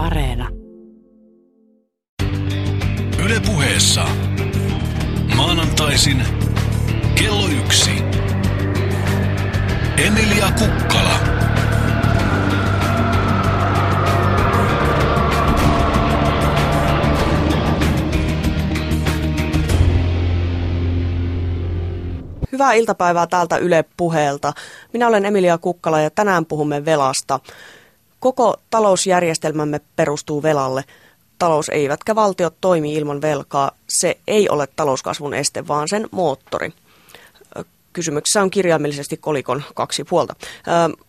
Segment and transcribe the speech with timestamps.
[0.00, 0.48] Areena.
[3.24, 4.04] Yle puheessa.
[5.36, 6.22] Maanantaisin
[7.14, 7.90] kello yksi.
[10.06, 11.14] Emilia Kukkala.
[22.52, 24.52] Hyvää iltapäivää täältä Yle puheelta.
[24.92, 27.40] Minä olen Emilia Kukkala ja tänään puhumme velasta.
[28.20, 30.84] Koko talousjärjestelmämme perustuu velalle.
[31.38, 33.70] Talous eivätkä valtiot toimi ilman velkaa.
[33.88, 36.72] Se ei ole talouskasvun este, vaan sen moottori.
[37.92, 40.34] Kysymyksessä on kirjaimellisesti kolikon kaksi puolta.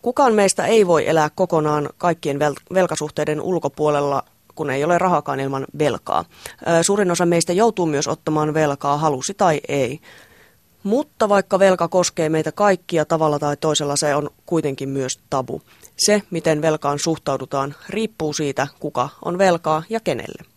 [0.02, 4.22] Kukaan meistä ei voi elää kokonaan kaikkien vel- velkasuhteiden ulkopuolella,
[4.54, 6.24] kun ei ole rahakaan ilman velkaa.
[6.82, 10.00] Suurin osa meistä joutuu myös ottamaan velkaa, halusi tai ei.
[10.82, 15.62] Mutta vaikka velka koskee meitä kaikkia tavalla tai toisella, se on kuitenkin myös tabu.
[15.98, 20.52] Se, miten velkaan suhtaudutaan, riippuu siitä, kuka on velkaa ja kenelle.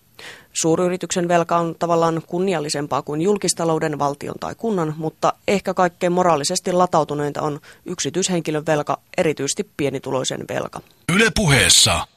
[0.53, 7.41] Suuryrityksen velka on tavallaan kunniallisempaa kuin julkistalouden, valtion tai kunnan, mutta ehkä kaikkein moraalisesti latautuneinta
[7.41, 10.81] on yksityishenkilön velka, erityisesti pienituloisen velka.
[11.15, 12.07] Yle puheessa.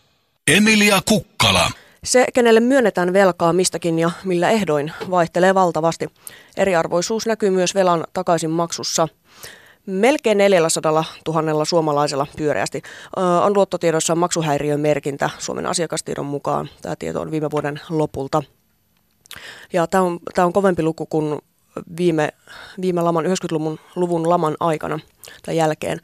[0.47, 1.71] Emilia Kukkala.
[2.05, 6.09] Se, kenelle myönnetään velkaa mistäkin ja millä ehdoin, vaihtelee valtavasti.
[6.57, 9.09] Eriarvoisuus näkyy myös velan takaisin maksussa.
[9.87, 12.83] Melkein 400 000 suomalaisella pyöreästi
[13.45, 16.69] on luottotiedoissa maksuhäiriömerkintä Suomen asiakastiedon mukaan.
[16.83, 18.43] Tämä tieto on viime vuoden lopulta.
[19.73, 21.39] Ja tämä on, tämä on kovempi luku kuin
[21.97, 22.29] viime,
[22.81, 24.99] viime laman, 90-luvun luvun laman aikana
[25.47, 26.01] tai jälkeen.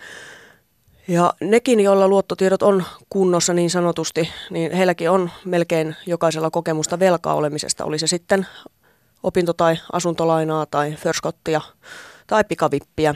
[1.09, 7.35] Ja nekin, joilla luottotiedot on kunnossa niin sanotusti, niin heilläkin on melkein jokaisella kokemusta velkaa
[7.35, 8.47] olemisesta, oli se sitten
[9.23, 11.61] opinto- tai asuntolainaa tai förskottia
[12.27, 13.15] tai pikavippiä.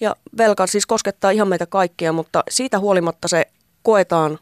[0.00, 3.44] Ja velka siis koskettaa ihan meitä kaikkia, mutta siitä huolimatta se
[3.82, 4.38] koetaan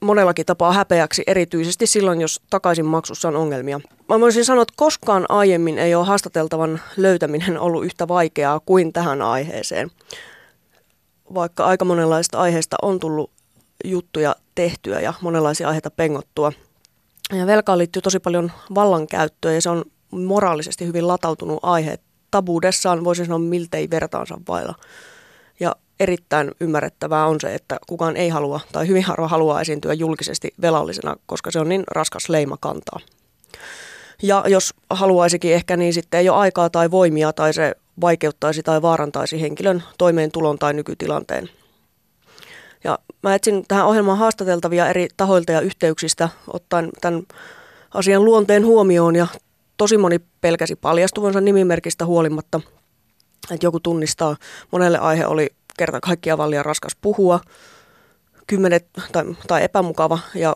[0.00, 3.80] monellakin tapaa häpeäksi, erityisesti silloin, jos takaisin maksussa on ongelmia.
[4.08, 9.22] Mä voisin sanoa, että koskaan aiemmin ei ole haastateltavan löytäminen ollut yhtä vaikeaa kuin tähän
[9.22, 9.90] aiheeseen
[11.34, 13.30] vaikka aika monenlaista aiheesta on tullut
[13.84, 16.52] juttuja tehtyä ja monenlaisia aiheita pengottua.
[17.32, 21.98] Ja velkaan liittyy tosi paljon vallankäyttöä ja se on moraalisesti hyvin latautunut aihe.
[22.30, 24.74] Tabuudessaan voisin sanoa miltei vertaansa vailla.
[25.60, 30.54] Ja erittäin ymmärrettävää on se, että kukaan ei halua tai hyvin harva haluaa esiintyä julkisesti
[30.60, 33.00] velallisena, koska se on niin raskas leima kantaa.
[34.22, 38.82] Ja jos haluaisikin ehkä, niin sitten ei ole aikaa tai voimia tai se vaikeuttaisi tai
[38.82, 41.50] vaarantaisi henkilön toimeentulon tai nykytilanteen.
[42.84, 47.22] Ja mä etsin tähän ohjelmaan haastateltavia eri tahoilta ja yhteyksistä ottaen tämän
[47.94, 49.26] asian luonteen huomioon ja
[49.76, 52.60] tosi moni pelkäsi paljastuvansa nimimerkistä huolimatta,
[53.50, 54.36] että joku tunnistaa.
[54.70, 55.48] Monelle aihe oli
[55.78, 57.40] kerta kaikkiaan vallian raskas puhua,
[58.46, 60.54] kymmenet, tai, tai epämukava ja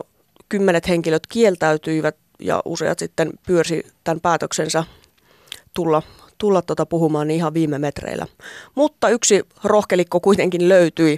[0.49, 4.83] kymmenet henkilöt kieltäytyivät ja useat sitten pyörsi tämän päätöksensä
[5.73, 6.01] tulla
[6.37, 8.27] tulla tuota puhumaan niin ihan viime metreillä.
[8.75, 11.17] Mutta yksi rohkelikko kuitenkin löytyi.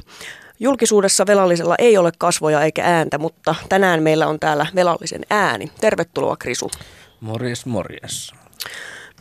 [0.59, 5.71] Julkisuudessa velallisella ei ole kasvoja eikä ääntä, mutta tänään meillä on täällä velallisen ääni.
[5.81, 6.71] Tervetuloa Krisu.
[7.21, 8.33] Morjes, morjes.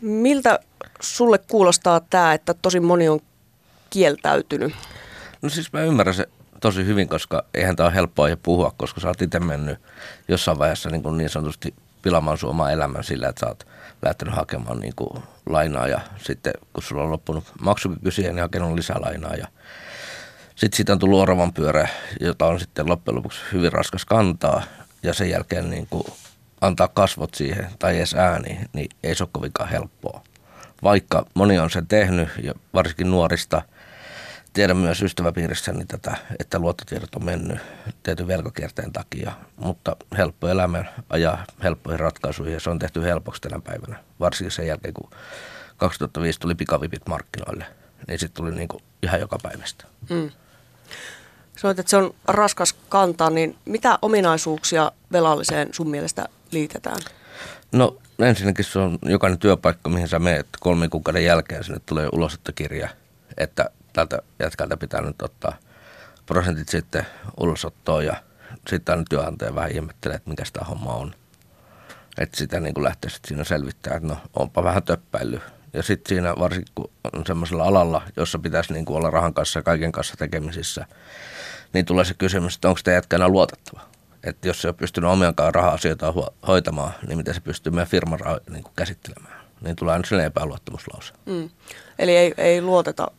[0.00, 0.58] Miltä
[1.00, 3.20] sulle kuulostaa tämä, että tosi moni on
[3.90, 4.74] kieltäytynyt?
[5.42, 6.26] No siis mä ymmärrän se
[6.60, 9.78] tosi hyvin, koska eihän tämä ole helppoa ja puhua, koska sä oot itse mennyt
[10.28, 11.74] jossain vaiheessa niin, kuin niin sanotusti
[12.04, 13.66] pilaamaan sun omaa elämän sillä, että sä oot
[14.02, 18.74] lähtenyt hakemaan niin kuin lainaa ja sitten kun sulla on loppunut maksukyky siihen, niin hakenut
[18.74, 19.46] lisää lainaa ja
[20.54, 21.88] sitten siitä on tullut oravan pyörä,
[22.20, 24.62] jota on sitten loppujen lopuksi hyvin raskas kantaa
[25.02, 26.06] ja sen jälkeen niin kuin
[26.60, 30.22] antaa kasvot siihen tai edes ääni, niin ei se ole kovinkaan helppoa.
[30.82, 33.62] Vaikka moni on sen tehnyt ja varsinkin nuorista–
[34.54, 37.58] tiedän myös ystäväpiirissäni tätä, että luottotiedot on mennyt
[38.02, 43.60] tietyn velkakierteen takia, mutta helppo elämä ajaa helppoihin ratkaisuihin ja se on tehty helpoksi tänä
[43.60, 43.96] päivänä.
[44.20, 45.10] Varsinkin sen jälkeen, kun
[45.76, 47.66] 2005 tuli pikavipit markkinoille,
[48.08, 49.84] niin sitten tuli niin kuin ihan joka päivästä.
[50.10, 50.30] Mm.
[51.56, 56.98] Sanoit, että se on raskas kantaa, niin mitä ominaisuuksia velalliseen sun mielestä liitetään?
[57.72, 62.88] No ensinnäkin se on jokainen työpaikka, mihin sä menet kolmen kuukauden jälkeen, sinne tulee ulosottokirja,
[63.36, 65.56] että tältä jätkältä pitää nyt ottaa
[66.26, 67.06] prosentit sitten
[67.40, 68.16] ulosottoon ja
[68.68, 71.14] sitten aina työnantaja vähän ihmettelee, että mikä tämä homma on.
[72.18, 75.40] Että sitä niin kuin lähtee sitten siinä selvittämään, että no onpa vähän töppäily.
[75.72, 79.58] Ja sitten siinä varsinkin kun on semmoisella alalla, jossa pitäisi niin kuin olla rahan kanssa
[79.58, 80.86] ja kaiken kanssa tekemisissä,
[81.72, 83.80] niin tulee se kysymys, että onko tämä jätkä enää luotettava.
[84.24, 86.14] Että jos se on pystynyt omiankaan raha-asioita
[86.46, 88.18] hoitamaan, niin miten se pystyy meidän firman
[88.50, 89.44] niin kuin käsittelemään.
[89.60, 91.14] Niin tulee aina sellainen epäluottamuslause.
[91.26, 91.50] Mm.
[91.98, 93.10] Eli ei, ei luoteta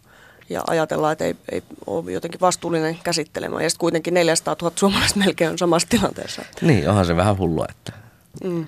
[0.50, 3.64] ja ajatellaan, että ei, ei ole jotenkin vastuullinen käsittelemään.
[3.64, 6.42] Ja sitten kuitenkin 400 000 suomalaista melkein on samassa tilanteessa.
[6.62, 8.06] Niin, onhan se vähän hullua, että
[8.44, 8.68] Mm.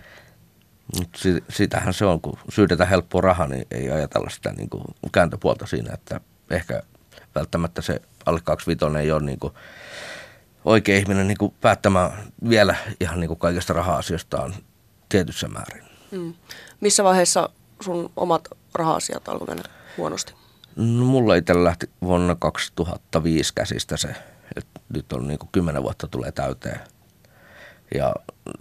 [0.98, 4.84] Mut si- sitähän se on, kun syydetään helppoa rahaa, niin ei ajatella sitä niin kuin
[5.12, 6.22] kääntöpuolta siinä, että
[6.52, 6.84] ehkä
[7.36, 9.54] välttämättä se alle 25 ei ole niin kuin
[10.66, 12.12] oikea ihminen niin kuin päättämään
[12.50, 14.56] vielä ihan niin kuin kaikista raha-asioistaan
[15.10, 15.84] tietyssä määrin.
[16.12, 16.34] Mm.
[16.82, 17.50] Missä vaiheessa
[17.82, 19.64] sun omat raha-asiat alkoi mennä
[19.98, 20.34] huonosti?
[20.78, 24.16] No, mulla itse lähti vuonna 2005 käsistä se,
[24.56, 26.80] että nyt on niin kuin 10 vuotta tulee täyteen.
[27.96, 28.14] Ja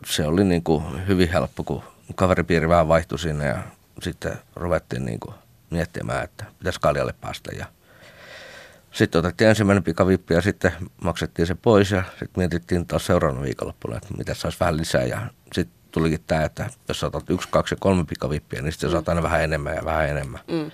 [0.07, 1.83] se oli niin kuin hyvin helppo, kun
[2.15, 3.63] kaveripiiri vähän vaihtui siinä ja
[4.03, 5.35] sitten ruvettiin niin kuin
[5.71, 7.51] miettimään, että pitäisi kaljalle päästä.
[7.59, 7.67] Ja
[8.93, 10.73] sitten otettiin ensimmäinen pikavippi ja sitten
[11.03, 15.05] maksettiin se pois ja sitten mietittiin taas seuraavana viikonloppuna, että mitä saisi vähän lisää.
[15.05, 15.21] Ja
[15.53, 19.23] sitten tulikin tämä, että jos otat yksi, kaksi ja kolme pikavippiä, niin sitten saat aina
[19.23, 20.41] vähän enemmän ja vähän enemmän.
[20.49, 20.71] Mm.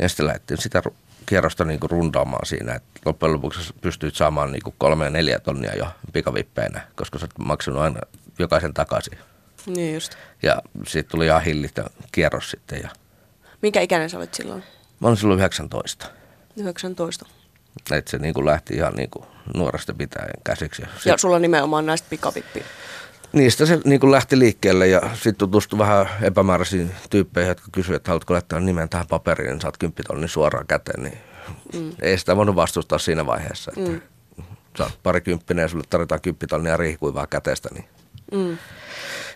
[0.00, 0.82] Ja sitten lähdettiin sitä
[1.26, 5.38] kierrosta niin kuin rundaamaan siinä, että loppujen lopuksi pystyit saamaan niin kuin kolme ja neljä
[5.38, 8.00] tonnia jo pikavippeinä, koska sä oot maksanut aina
[8.38, 9.18] jokaisen takaisin.
[9.66, 10.14] Niin just.
[10.42, 12.80] Ja siitä tuli ihan hillitön kierros sitten.
[12.82, 12.88] Ja
[13.62, 14.64] Minkä ikäinen sä olit silloin?
[15.00, 16.06] mä olin silloin 19.
[16.56, 17.26] 19.
[17.90, 19.24] Että se niin kuin lähti ihan niin kuin
[19.54, 20.82] nuoresta pitäen käsiksi.
[20.82, 22.64] Ja sit, Ja sulla nimenomaan näistä pikavippiä.
[23.32, 28.10] Niistä se niin kuin lähti liikkeelle ja sitten tutustui vähän epämääräisiin tyyppeihin, jotka kysyivät, että
[28.10, 31.02] haluatko laittaa nimen tähän paperiin, niin saat kymppitonnin suoraan käteen.
[31.02, 31.18] Niin
[31.74, 31.92] mm.
[32.02, 33.72] Ei sitä voinut vastustaa siinä vaiheessa.
[33.76, 34.00] Että mm.
[34.78, 37.84] Sä oot parikymppinen ja sulle tarvitaan kymppitonnia riihikuivaa kätestä, niin
[38.32, 38.58] Mm.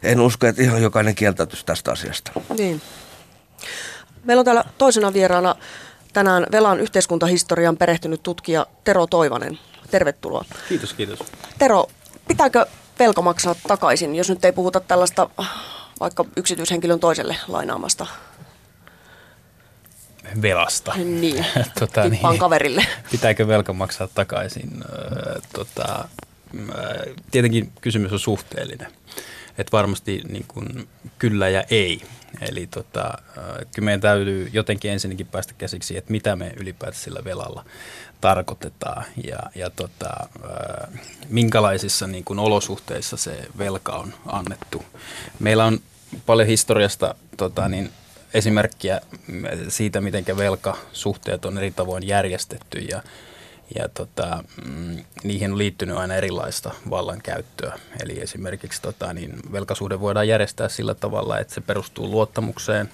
[0.02, 2.32] en usko, että ihan jokainen kieltäytyisi tästä asiasta.
[2.58, 2.82] Niin.
[4.25, 5.55] Meillä on täällä toisena vieraana
[6.12, 9.58] tänään velan yhteiskuntahistorian perehtynyt tutkija Tero Toivanen.
[9.91, 10.44] Tervetuloa.
[10.69, 11.19] Kiitos, kiitos.
[11.58, 11.87] Tero,
[12.29, 12.67] pitääkö
[12.99, 15.31] velka maksaa takaisin, jos nyt ei puhuta tällaista
[16.00, 18.06] vaikka yksityishenkilön toiselle lainaamasta?
[20.43, 20.94] Velasta.
[20.96, 21.46] Niin,
[21.81, 22.87] tota, tippaan kaverille.
[23.11, 24.85] Pitääkö velka maksaa takaisin?
[24.93, 26.08] Öö, tota,
[26.69, 28.93] öö, tietenkin kysymys on suhteellinen.
[29.58, 30.88] Et varmasti niin kun,
[31.19, 32.02] kyllä ja ei.
[32.41, 33.19] Eli tota,
[33.75, 37.64] kyllä meidän täytyy jotenkin ensinnäkin päästä käsiksi, että mitä me ylipäätään sillä velalla
[38.25, 40.29] tarkoitetaan ja, ja tota,
[41.29, 44.85] minkälaisissa niin kun, olosuhteissa se velka on annettu.
[45.38, 45.79] Meillä on
[46.26, 47.91] paljon historiasta tota, niin,
[48.35, 49.00] esimerkkiä
[49.69, 53.03] siitä, miten velkasuhteet on eri tavoin järjestetty ja,
[53.79, 57.79] ja tota, mm, niihin on liittynyt aina erilaista vallankäyttöä.
[58.03, 62.91] Eli esimerkiksi tota, niin velkasuhde voidaan järjestää sillä tavalla, että se perustuu luottamukseen.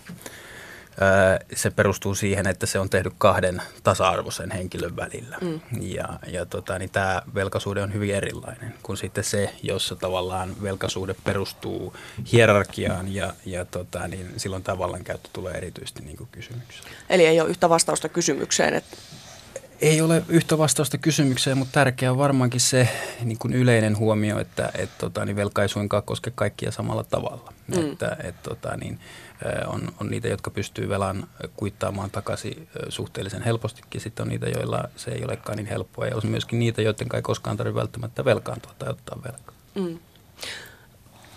[1.55, 5.38] Se perustuu siihen, että se on tehty kahden tasa-arvoisen henkilön välillä.
[5.41, 5.61] Mm.
[5.81, 11.14] Ja, ja tota, niin tämä velkasuhde on hyvin erilainen kuin sitten se, jossa tavallaan velkasuhde
[11.25, 11.94] perustuu
[12.32, 16.94] hierarkiaan ja, ja tota, niin silloin tämä vallankäyttö tulee erityisesti niin kysymykseen.
[17.11, 18.75] Eli ei ole yhtä vastausta kysymykseen.
[18.75, 18.97] Että,
[19.81, 22.88] Ei ole yhtä vastausta kysymykseen, mutta tärkeää on varmaankin se
[23.25, 27.52] niin kuin yleinen huomio, että et, tota, niin velka ei suinkaan koske kaikkia samalla tavalla.
[27.67, 27.93] Mm.
[27.93, 29.00] Että, et, tota, niin,
[29.66, 31.26] on, on niitä, jotka pystyy velan
[31.56, 34.00] kuittaamaan takaisin suhteellisen helpostikin.
[34.00, 36.06] Sitten on niitä, joilla se ei olekaan niin helppoa.
[36.06, 39.54] Ja on myöskin niitä, joiden ei koskaan tarvitse välttämättä velkaantua tai ottaa velkaa.
[39.75, 39.98] mm.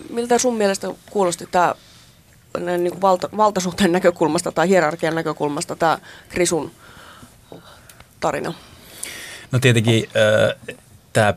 [0.10, 1.76] Miltä sun mielestä kuulosti tämä
[2.60, 6.72] niin kuin valta, valtasuhteen näkökulmasta tai hierarkian näkökulmasta tämä Krisun
[8.20, 8.54] tarina?
[9.52, 10.76] No tietenkin äh,
[11.14, 11.34] tämä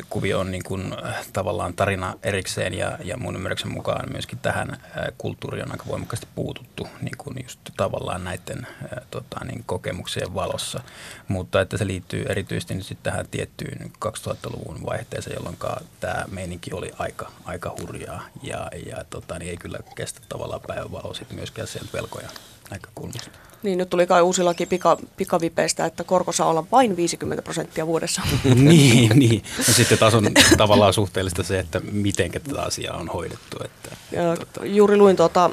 [0.00, 4.70] pikavippikuvio on niin kuin, äh, tavallaan tarina erikseen ja, ja mun ymmärryksen mukaan myöskin tähän
[4.70, 4.80] äh,
[5.18, 10.80] kulttuuriin on aika voimakkaasti puututtu niin kuin just tavallaan näiden äh, tota, niin kokemuksien valossa.
[11.28, 15.58] Mutta että se liittyy erityisesti nyt sitten tähän tiettyyn 2000-luvun vaihteeseen, jolloin
[16.00, 21.14] tämä meininki oli aika, aika hurjaa ja, ja tota, niin ei kyllä kestä tavallaan päivänvaloa
[21.14, 22.28] sitten myöskään sieltä velkoja
[22.70, 23.49] näkökulmasta.
[23.62, 27.86] Niin, nyt tuli kai uusi laki pika, pikavipeistä, että korko saa olla vain 50 prosenttia
[27.86, 28.22] vuodessa.
[28.54, 29.42] niin, niin.
[29.58, 33.56] No sitten taas on tavallaan suhteellista se, että miten tätä asiaa on hoidettu.
[33.64, 34.36] Että, Ja
[34.66, 35.50] juuri luin tuota,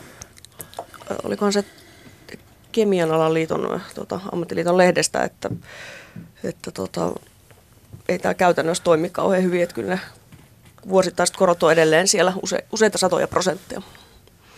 [1.23, 1.65] olikohan se
[2.71, 5.49] Kemian alan liiton, tuota, ammattiliiton lehdestä, että,
[6.43, 7.11] että tuota,
[8.09, 9.99] ei tämä käytännössä toimi kauhean hyvin, että kyllä ne
[10.89, 13.81] vuosittaiset korot on edelleen siellä use, useita satoja prosentteja,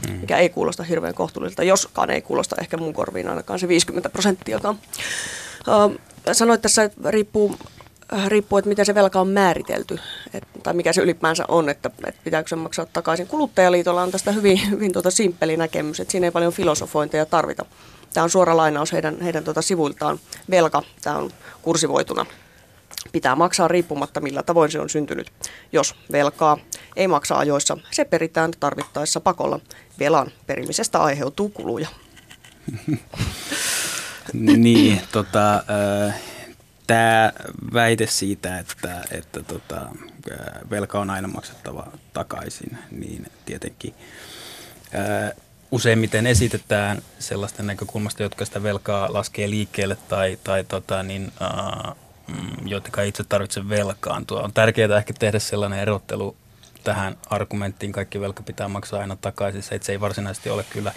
[0.08, 0.14] mm.
[0.14, 4.80] mikä ei kuulosta hirveän kohtuulliselta, joskaan ei kuulosta ehkä mun korviin ainakaan se 50 prosenttiakaan.
[5.68, 6.00] Uh,
[6.32, 7.56] sanoit tässä, että riippuu,
[8.14, 10.00] äh, riippuu, että miten se velka on määritelty,
[10.34, 13.28] et, tai mikä se ylipäänsä on, että, että pitääkö se maksaa takaisin.
[13.28, 17.66] Kuluttajaliitolla on tästä hyvin, hyvin tuota simppeli näkemys, että siinä ei paljon filosofointeja tarvita.
[18.14, 20.20] Tämä on suora lainaus heidän, heidän tuota sivuiltaan.
[20.50, 22.26] Velka, tämä on kursivoituna.
[23.12, 25.32] Pitää maksaa riippumatta millä tavoin se on syntynyt.
[25.72, 26.58] Jos velkaa
[26.96, 29.60] ei maksa ajoissa, se peritään tarvittaessa pakolla.
[30.00, 31.88] Velan perimisestä aiheutuu kuluja.
[34.34, 35.64] Niin, tota,
[36.88, 37.34] tämä
[37.74, 39.86] väite siitä, että, että tota,
[40.70, 43.94] velka on aina maksettava takaisin, niin tietenkin
[44.94, 45.32] ää,
[45.72, 51.96] useimmiten esitetään sellaisten näkökulmasta, jotka sitä velkaa laskee liikkeelle tai, tai tota, niin, ää,
[52.32, 54.42] mm, jotka itse tarvitse velkaantua.
[54.42, 56.36] On tärkeää ehkä tehdä sellainen erottelu
[56.84, 60.94] tähän argumenttiin, kaikki velka pitää maksaa aina takaisin, se, että se ei varsinaisesti ole kyllä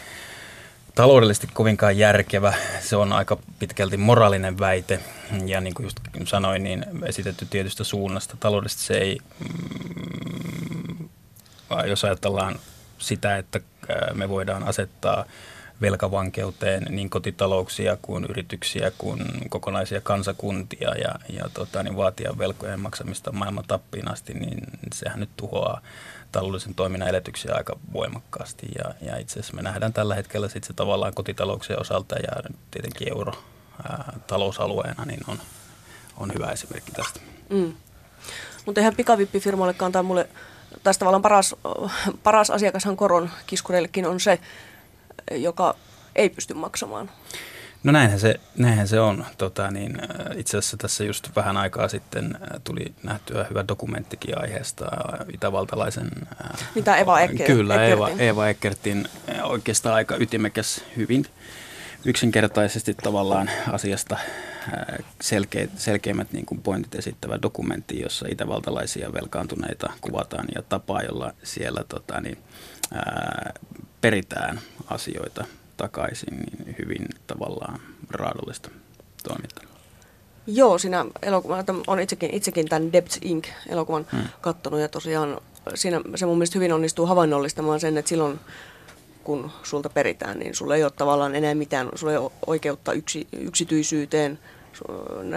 [0.95, 2.53] taloudellisesti kovinkaan järkevä.
[2.81, 5.01] Se on aika pitkälti moraalinen väite
[5.47, 8.37] ja niin kuin just sanoin, niin esitetty tietystä suunnasta.
[8.41, 11.09] Taloudellisesti se ei, mm,
[11.87, 12.59] jos ajatellaan
[12.99, 13.61] sitä, että
[14.15, 15.25] me voidaan asettaa
[15.83, 23.33] velkavankeuteen niin kotitalouksia kuin yrityksiä kuin kokonaisia kansakuntia ja, ja tota, niin vaatia velkojen maksamista
[23.33, 24.59] maailman tappiin asti, niin
[24.95, 25.81] sehän nyt tuhoaa
[26.33, 28.67] taloudellisen toiminnan edellytyksiä aika voimakkaasti.
[28.79, 33.09] Ja, ja itse asiassa me nähdään tällä hetkellä sit se tavallaan kotitalouksien osalta ja tietenkin
[33.09, 33.33] euro
[33.89, 35.39] ää, talousalueena niin on,
[36.17, 37.21] on hyvä esimerkki tästä.
[37.51, 37.73] Mm.
[38.67, 40.29] Mutta eihän pikavippifirmoillekaan antaa mulle,
[40.83, 41.55] tästä tavallaan paras,
[42.23, 44.39] paras asiakashan koron kiskureillekin on se,
[45.31, 45.76] joka
[46.17, 47.11] ei pysty maksamaan.
[47.85, 49.25] No näinhän se, näinhän se on.
[49.38, 54.38] Tota, niin, äh, itse asiassa tässä just vähän aikaa sitten äh, tuli nähtyä hyvä dokumenttikin
[54.38, 56.11] aiheesta äh, itävaltalaisen...
[56.75, 59.09] Mitä Eva Ecker, Kyllä, Eva, Eva Eckertin
[59.43, 61.26] oikeastaan aika ytimekäs, hyvin
[62.05, 64.17] yksinkertaisesti tavallaan asiasta
[65.21, 71.85] selkeä, selkeimmät niin kuin pointit esittävä dokumentti, jossa itävaltalaisia velkaantuneita kuvataan ja tapaa, jolla siellä
[71.88, 72.38] tota, niin,
[72.95, 73.52] ää,
[74.03, 75.45] peritään asioita
[75.77, 77.81] takaisin, niin hyvin tavallaan
[78.11, 78.71] raadollista
[79.23, 79.65] toimintaa.
[80.47, 83.47] Joo, siinä elokuvassa on itsekin, itsekin tämän Debts Inc.
[83.69, 84.23] elokuvan hmm.
[84.41, 85.41] kattonut ja tosiaan
[85.75, 88.41] siinä se mun mielestä hyvin onnistuu havainnollistamaan sen, että silloin
[89.25, 93.27] kun sulta peritään, niin sulla ei ole tavallaan enää mitään, sulla ei ole oikeutta yksi,
[93.33, 94.39] yksityisyyteen.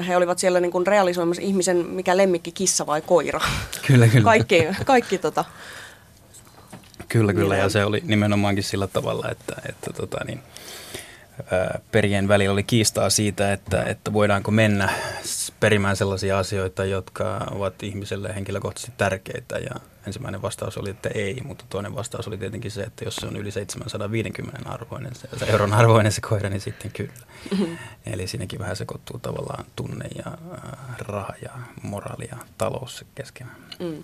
[0.08, 3.42] He olivat siellä niin kuin realisoimassa ihmisen, mikä lemmikki, kissa vai koira.
[3.88, 4.24] Kyllä, kyllä.
[4.24, 5.46] Kaikki, kaikki tota,
[7.16, 7.56] Kyllä, kyllä.
[7.56, 10.40] Ja se oli nimenomaankin sillä tavalla, että, että tota niin,
[11.92, 14.90] perien välillä oli kiistaa siitä, että, että voidaanko mennä
[15.60, 19.58] perimään sellaisia asioita, jotka ovat ihmiselle henkilökohtaisesti tärkeitä.
[19.58, 19.76] Ja
[20.08, 23.36] ensimmäinen vastaus oli, että ei, mutta toinen vastaus oli tietenkin se, että jos se on
[23.36, 27.14] yli 750 arvoinen, se, se euron arvoinen se koira, niin sitten kyllä.
[27.52, 27.78] Mm-hmm.
[28.06, 33.58] Eli siinäkin vähän sekoittuu tavallaan tunne ja äh, raha ja moraali ja talous keskenään.
[33.80, 34.04] Mm.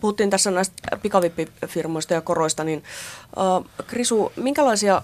[0.00, 2.84] Puhuttiin tässä näistä pikavippifirmoista ja koroista, niin
[3.38, 5.02] äh, Krisu, minkälaisia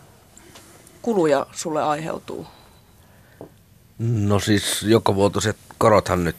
[1.03, 2.47] kuluja sulle aiheutuu?
[3.99, 6.37] No siis vuotuiset korothan nyt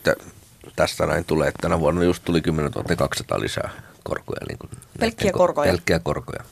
[0.75, 1.51] tästä näin tulee.
[1.61, 3.69] Tänä vuonna just tuli 10 200 lisää
[4.03, 4.41] korkoja.
[4.47, 5.71] Niin kuin pelkkiä korkoja?
[5.71, 6.43] Pelkkiä korkoja.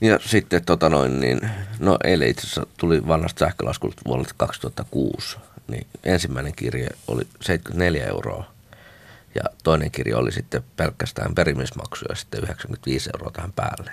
[0.00, 5.36] Ja sitten tota noin, niin, no eilen itse asiassa tuli vanhasta sähkölaskulta vuodelta 2006,
[5.68, 8.51] niin ensimmäinen kirje oli 74 euroa
[9.34, 13.90] ja toinen kirja oli sitten pelkästään perimismaksuja ja sitten 95 euroa tähän päälle.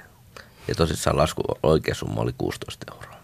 [0.67, 3.19] Ja tosissaan lasku oikea summa oli 16 euroa.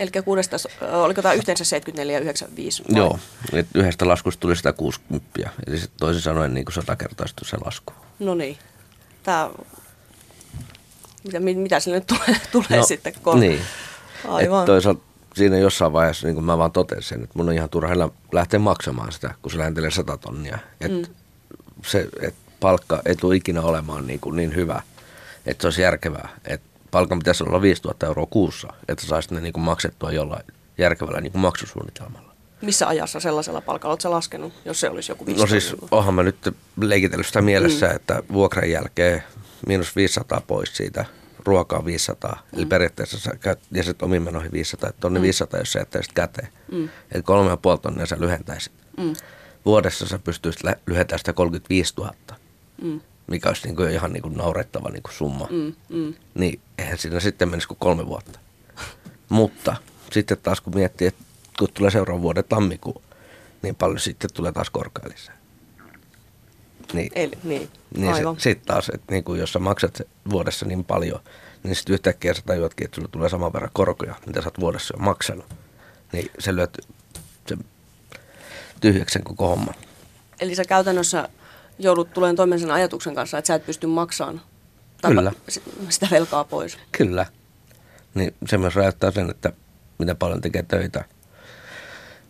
[0.00, 0.56] Eli kuudesta,
[0.92, 2.82] oliko tämä yhteensä 74 ja 95?
[2.82, 2.98] Vai?
[2.98, 3.18] Joo,
[3.52, 5.50] että yhdestä laskusta tuli 160.
[5.66, 7.92] Eli toisin sanoen niin kuin satakertaistui se lasku.
[8.18, 8.58] No niin.
[9.22, 9.50] Tämä,
[11.24, 13.12] mitä, mitä sille nyt tulee, tulee no, sitten?
[13.22, 13.40] Kun...
[13.40, 13.60] Niin.
[14.28, 14.60] Aivan.
[14.60, 15.02] Et toisaalta
[15.34, 19.12] siinä jossain vaiheessa niin kuin mä vaan totesin, että mun on ihan turha lähteä maksamaan
[19.12, 20.58] sitä, kun se lähentelee 100 tonnia.
[20.80, 21.14] Että mm.
[21.86, 24.82] se, että palkka ei tule ikinä olemaan niin, kuin niin hyvä,
[25.46, 26.28] että se olisi järkevää.
[26.44, 30.44] Että palkan pitäisi olla 5000 euroa kuussa, että saisit ne niin kuin maksettua jollain
[30.78, 32.34] järkevällä niin kuin maksusuunnitelmalla.
[32.62, 36.22] Missä ajassa sellaisella palkalla oletko laskenut, jos se olisi joku 500 No siis onhan mä
[36.22, 37.96] nyt leikitellyt sitä mielessä, mm.
[37.96, 39.24] että vuokran jälkeen
[39.66, 41.04] miinus 500 pois siitä
[41.46, 42.32] ruokaa 500.
[42.52, 42.58] Mm.
[42.58, 43.58] Eli periaatteessa sä käyt
[44.02, 45.22] omiin menoihin 500, että tonni mm.
[45.22, 46.48] 500, jos sä jättäisit käteen.
[46.72, 46.88] Mm.
[47.12, 48.72] Eli kolme ja puoli tonnia sä lyhentäisit.
[48.96, 49.12] Mm.
[49.64, 52.14] Vuodessa sä pystyisit lyhentämään sitä 35 000.
[52.82, 53.00] Mm.
[53.26, 55.48] Mikä olisi niin kuin ihan niin kuin naurettava niin kuin summa.
[55.50, 55.72] Mm.
[55.88, 56.14] Mm.
[56.34, 58.38] Niin eihän siinä sitten menisi kuin kolme vuotta.
[59.28, 59.76] Mutta
[60.12, 61.24] sitten taas kun miettii, että
[61.58, 63.02] kun tulee seuraavan vuoden tammikuu,
[63.62, 64.70] niin paljon sitten tulee taas
[65.12, 65.43] lisää.
[66.92, 70.84] Niin, Eli, niin, niin sitten sit taas, että niin kuin jos sä maksat vuodessa niin
[70.84, 71.20] paljon,
[71.62, 74.94] niin sitten yhtäkkiä sä tajuatkin, että sulle tulee saman verran korkoja, mitä sä oot vuodessa
[74.94, 75.46] jo maksanut.
[76.12, 76.78] Niin se lyöt
[77.46, 77.56] se
[78.80, 79.74] tyhjäksen koko homma.
[80.40, 81.28] Eli sä käytännössä
[81.78, 84.40] joudut tulemaan toimeen sen ajatuksen kanssa, että sä et pysty maksamaan
[85.06, 85.32] Kyllä.
[85.88, 86.78] sitä velkaa pois.
[86.92, 87.26] Kyllä.
[88.14, 89.52] Niin se myös rajoittaa sen, että
[89.98, 91.04] miten paljon tekee töitä.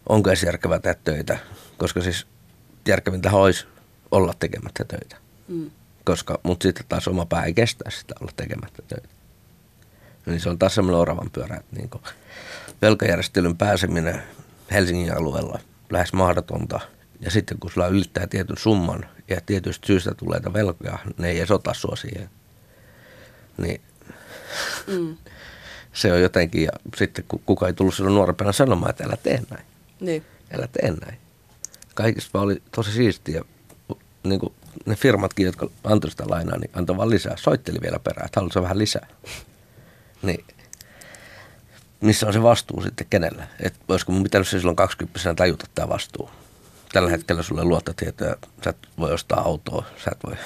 [0.09, 1.39] Onko edes järkevää tehdä töitä,
[1.77, 2.27] koska siis
[2.89, 3.67] järkevintä olisi
[4.11, 5.17] olla tekemättä töitä.
[5.49, 5.71] Mm.
[6.05, 9.09] Koska, mutta sitten taas oma pää ei kestä sitä olla tekemättä töitä.
[10.27, 11.91] Niin se on taas semmoinen oravan pyörä, että niin
[12.83, 14.23] velkajärjestelyn pääseminen
[14.71, 15.59] Helsingin alueella
[15.91, 16.81] lähes mahdotonta.
[17.21, 21.51] Ja sitten kun sulla ylittää tietyn summan ja tietystä syystä tulee velkoja, ne ei edes
[21.51, 22.31] ota sua siihen.
[23.59, 23.81] Niin
[24.87, 25.17] mm.
[25.93, 29.43] se on jotenkin, ja sitten kun kuka ei tullut silloin nuorempana sanomaan, että älä tee
[29.51, 29.65] näin.
[30.01, 30.25] Niin.
[30.53, 31.19] Älä tee näin.
[31.95, 33.45] Kaikista oli tosi siistiä.
[34.25, 34.54] Niin kuin
[34.87, 37.37] ne firmatkin, jotka antoi sitä lainaa, niin antoi vaan lisää.
[37.37, 39.07] Soitteli vielä perään, että haluaisi vähän lisää.
[40.23, 40.45] Niin
[42.04, 43.47] missä on se vastuu sitten kenellä?
[43.61, 46.31] Että olisiko mun pitänyt se silloin 20 tajuta tämä vastuu?
[46.93, 50.37] Tällä hetkellä sulle luottotietoja, sä et voi ostaa autoa, sä et voi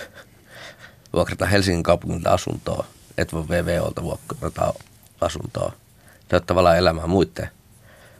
[1.14, 2.86] vuokrata Helsingin kaupungilta asuntoa,
[3.18, 4.74] et voi VVOlta vuokrata
[5.20, 5.72] asuntoa.
[6.30, 7.50] Sä oot tavallaan elämään muiden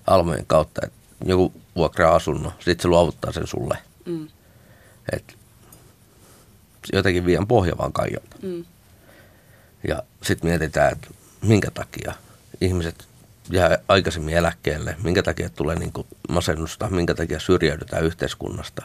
[0.07, 3.79] almojen kautta, että joku vuokraa asunnon, sitten se luovuttaa sen sulle.
[4.05, 4.29] Mm.
[5.13, 5.38] Et
[6.93, 8.37] jotenkin vien pohja vaan kaikilta.
[8.43, 8.65] Mm.
[9.89, 11.09] Ja sitten mietitään, että
[11.43, 12.15] minkä takia
[12.61, 13.09] ihmiset
[13.51, 18.83] jää aikaisemmin eläkkeelle, minkä takia tulee niin kuin masennusta, minkä takia syrjäydytään yhteiskunnasta.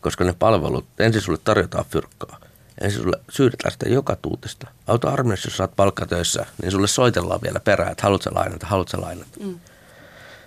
[0.00, 2.38] Koska ne palvelut, ensin sulle tarjotaan fyrkkaa.
[2.80, 4.66] Ensin sulle syydetään sitä joka tuutista.
[4.86, 9.30] Auto armeijassa, jos saat palkkatöissä, niin sulle soitellaan vielä perään, että haluatko lainata, haluatko lainata.
[9.40, 9.60] Mm.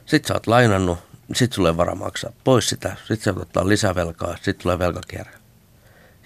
[0.05, 0.99] Sitten sä oot lainannut,
[1.33, 5.44] sitten sulle ei varaa maksaa pois sitä, sitten se ottaa lisävelkaa, sitten tulee velkakierre.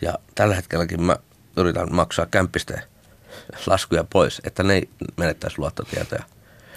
[0.01, 1.17] Ja tällä hetkelläkin mä
[1.57, 2.81] yritän maksaa kämppisten
[3.65, 6.23] laskuja pois, että ne ei menettäisi luottotietoja,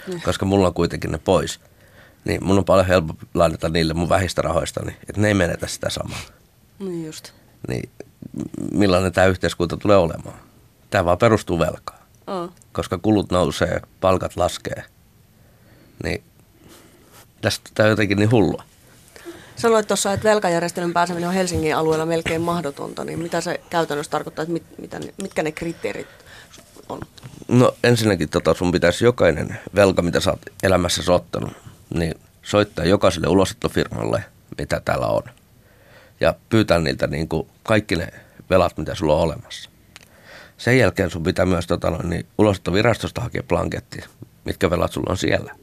[0.07, 0.21] mm.
[0.21, 1.59] koska mulla on kuitenkin ne pois.
[2.25, 5.67] Niin mun on paljon helpompi lainata niille mun vähistä rahoista, niin että ne ei menetä
[5.67, 6.19] sitä samaa.
[6.79, 7.31] Niin just.
[7.67, 7.89] Niin
[8.71, 10.39] millainen tämä yhteiskunta tulee olemaan?
[10.89, 11.99] Tämä vaan perustuu velkaan.
[12.27, 12.49] Oh.
[12.71, 14.83] Koska kulut nousee, palkat laskee.
[16.03, 16.23] Niin
[17.41, 18.63] tästä tämä on jotenkin niin hullua.
[19.63, 24.43] Sanoit tuossa, että velkajärjestelyn pääseminen on Helsingin alueella melkein mahdotonta, niin mitä se käytännössä tarkoittaa,
[24.43, 26.07] että mit, mitä ne, mitkä ne kriteerit
[26.89, 26.99] on?
[27.47, 31.53] No ensinnäkin tota, sun pitäisi jokainen velka, mitä sä oot elämässä ottanut,
[31.93, 34.23] niin soittaa jokaiselle ulosottofirmalle,
[34.57, 35.23] mitä täällä on.
[36.19, 38.07] Ja pyytää niiltä niin kuin kaikki ne
[38.49, 39.69] velat, mitä sulla on olemassa.
[40.57, 44.03] Sen jälkeen sun pitää myös tota, niin ulosottovirastosta hakea blanketti,
[44.45, 45.55] mitkä velat sulla on siellä.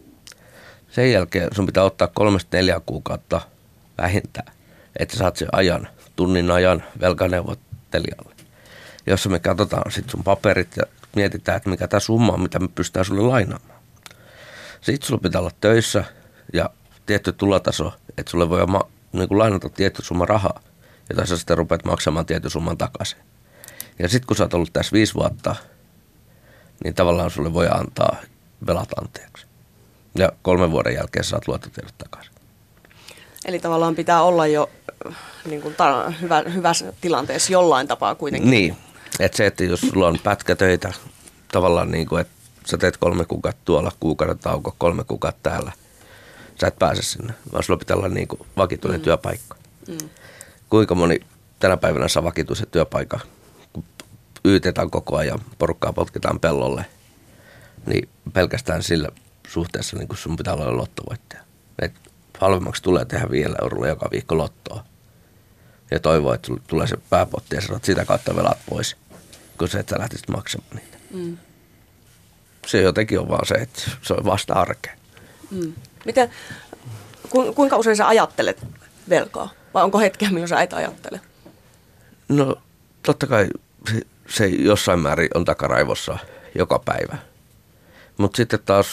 [0.91, 3.41] Sen jälkeen sun pitää ottaa kolmesta neljä kuukautta
[4.03, 4.53] vähintään,
[4.99, 8.35] että saat sen ajan, tunnin ajan velkaneuvottelijalle.
[9.07, 10.83] Jossa me katsotaan sitten sun paperit ja
[11.17, 13.81] mietitään, että mikä tämä summa on, mitä me pystytään sulle lainaamaan.
[14.81, 16.05] Sitten sulla pitää olla töissä
[16.53, 16.71] ja
[17.07, 18.61] tietty tulotaso, että sulle voi
[19.13, 20.61] niin kuin lainata tietty summa rahaa,
[21.11, 23.19] jota sä sitten rupeat maksamaan tietyn summan takaisin.
[23.99, 25.57] Ja sitten kun sä oot ollut tässä viisi vuotta,
[26.85, 28.17] niin tavallaan sulle voi antaa
[28.67, 29.47] velat anteeksi.
[30.15, 32.35] Ja kolmen vuoden jälkeen saat luottotiedot takaisin.
[33.45, 34.71] Eli tavallaan pitää olla jo
[35.45, 38.51] niin kuin ta- hyvä, hyvässä tilanteessa jollain tapaa kuitenkin.
[38.51, 38.77] Niin,
[39.21, 40.93] että se, että jos sulla on pätkätöitä,
[41.53, 42.33] tavallaan niin kuin, että
[42.67, 45.73] sä teet kolme kuukautta tuolla, kuukauden tauko, kolme kuukautta täällä,
[46.61, 49.05] sä et pääse sinne, vaan sulla pitää olla niin kuin vakituinen mm.
[49.05, 49.57] työpaikka.
[49.89, 50.09] Mm.
[50.71, 51.21] Kuinka moni
[51.59, 53.21] tänä päivänä saa vakituisen työpaikan,
[53.73, 53.85] kun
[54.45, 56.85] yytetään koko ajan, porukkaa potkitaan pellolle,
[57.87, 59.09] niin pelkästään sillä
[59.49, 61.43] suhteessa niin kun sun pitää olla lottovoittaja.
[61.79, 61.93] Et
[62.41, 64.85] halvemmaksi tulee tehdä vielä eurolla joka viikko lottoa.
[65.91, 68.97] Ja toivoo, että tulee se pääpotti ja sanot sitä kautta velat pois,
[69.59, 70.99] kun se, että sä lähtisit maksamaan niitä.
[71.15, 71.39] Mm.
[72.67, 74.93] Se jotenkin on vaan se, että se on vasta arkea.
[75.51, 75.73] Mm.
[76.05, 76.31] Miten,
[77.31, 78.67] ku, kuinka usein sä ajattelet
[79.09, 79.51] velkaa?
[79.75, 81.21] Vai onko hetkeä, milloin sä et ajattele?
[82.29, 82.57] No
[83.03, 83.49] totta kai
[83.91, 86.19] se, se jossain määrin on takaraivossa
[86.55, 87.19] joka päivä.
[88.19, 88.87] Mutta sitten taas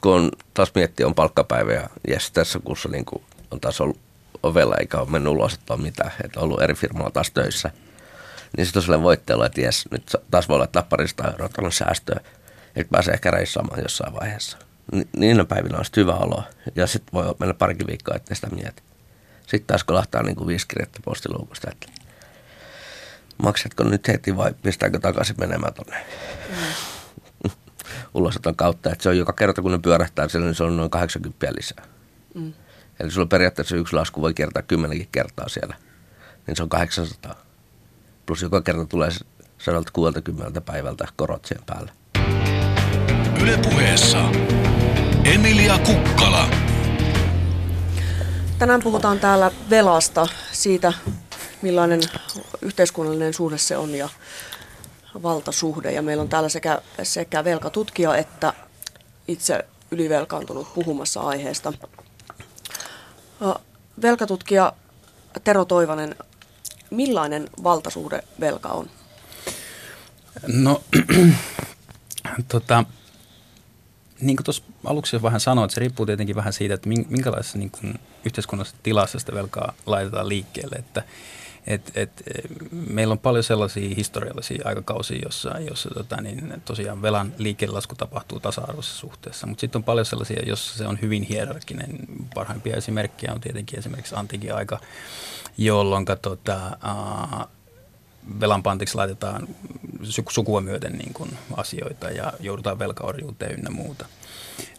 [0.00, 3.98] kun taas miettii, on palkkapäivä ja jes, tässä kuussa niin kuin on taas ollut
[4.42, 7.70] ovella eikä ole mennyt ulos, että on mitään, että on ollut eri firmalla taas töissä.
[8.56, 12.20] Niin sitten on sellainen voittelu, että jes, nyt taas voi olla tapparista euroa tuolla säästöä,
[12.76, 14.58] että pääsee ehkä reissaamaan jossain vaiheessa.
[15.16, 18.82] Niinä päivinä on hyvä olo ja sitten voi mennä parikin viikkoa, että sitä mieti.
[19.40, 21.86] Sitten taas kolahtaa niin kuin viisi kirjettä postiluukusta, että
[23.42, 26.06] maksatko nyt heti vai pistääkö takaisin menemään tuonne.
[26.48, 26.99] Mm
[28.14, 28.92] ulosoton kautta.
[28.92, 31.84] Että se on joka kerta, kun ne pyörähtää siellä, niin se on noin 80 lisää.
[32.34, 32.52] Mm.
[33.00, 35.76] Eli sulla periaatteessa yksi lasku voi kertaa kymmenenkin kertaa siellä.
[36.46, 37.36] Niin se on 800.
[38.26, 39.10] Plus joka kerta tulee
[39.58, 41.92] 160 päivältä korot siihen päälle.
[43.42, 44.30] Ylepuheessa
[45.24, 46.48] Emilia Kukkala.
[48.58, 50.92] Tänään puhutaan täällä velasta, siitä
[51.62, 52.00] millainen
[52.62, 54.08] yhteiskunnallinen suhde se on ja
[55.22, 55.92] valtasuhde.
[55.92, 58.52] Ja meillä on täällä sekä, sekä velkatutkija että
[59.28, 61.72] itse ylivelkaantunut puhumassa aiheesta.
[64.02, 64.72] Velkatutkija
[65.44, 66.16] Tero Toivanen,
[66.90, 68.90] millainen valtasuhde velka on?
[70.46, 70.82] No
[72.48, 72.84] Tota,
[74.20, 77.58] niin kuin tuossa aluksi jo vähän sanoin, että se riippuu tietenkin vähän siitä, että minkälaisessa
[77.58, 80.76] niin kuin yhteiskunnallisessa tilassa sitä velkaa laitetaan liikkeelle.
[80.76, 81.02] Että,
[81.70, 82.22] et, et,
[82.70, 88.98] meillä on paljon sellaisia historiallisia aikakausia, jossa, jossa tota, niin, tosiaan velan liikelasku tapahtuu tasa-arvoisessa
[88.98, 91.98] suhteessa, mutta sitten on paljon sellaisia, jossa se on hyvin hierarkinen.
[92.34, 94.80] Parhaimpia esimerkkejä on tietenkin esimerkiksi antiikin aika,
[95.58, 96.76] jolloin tota,
[98.40, 99.48] velan pantiksi laitetaan
[100.28, 104.06] sukua myöten niin kuin asioita ja joudutaan velkaorjuuteen ynnä muuta.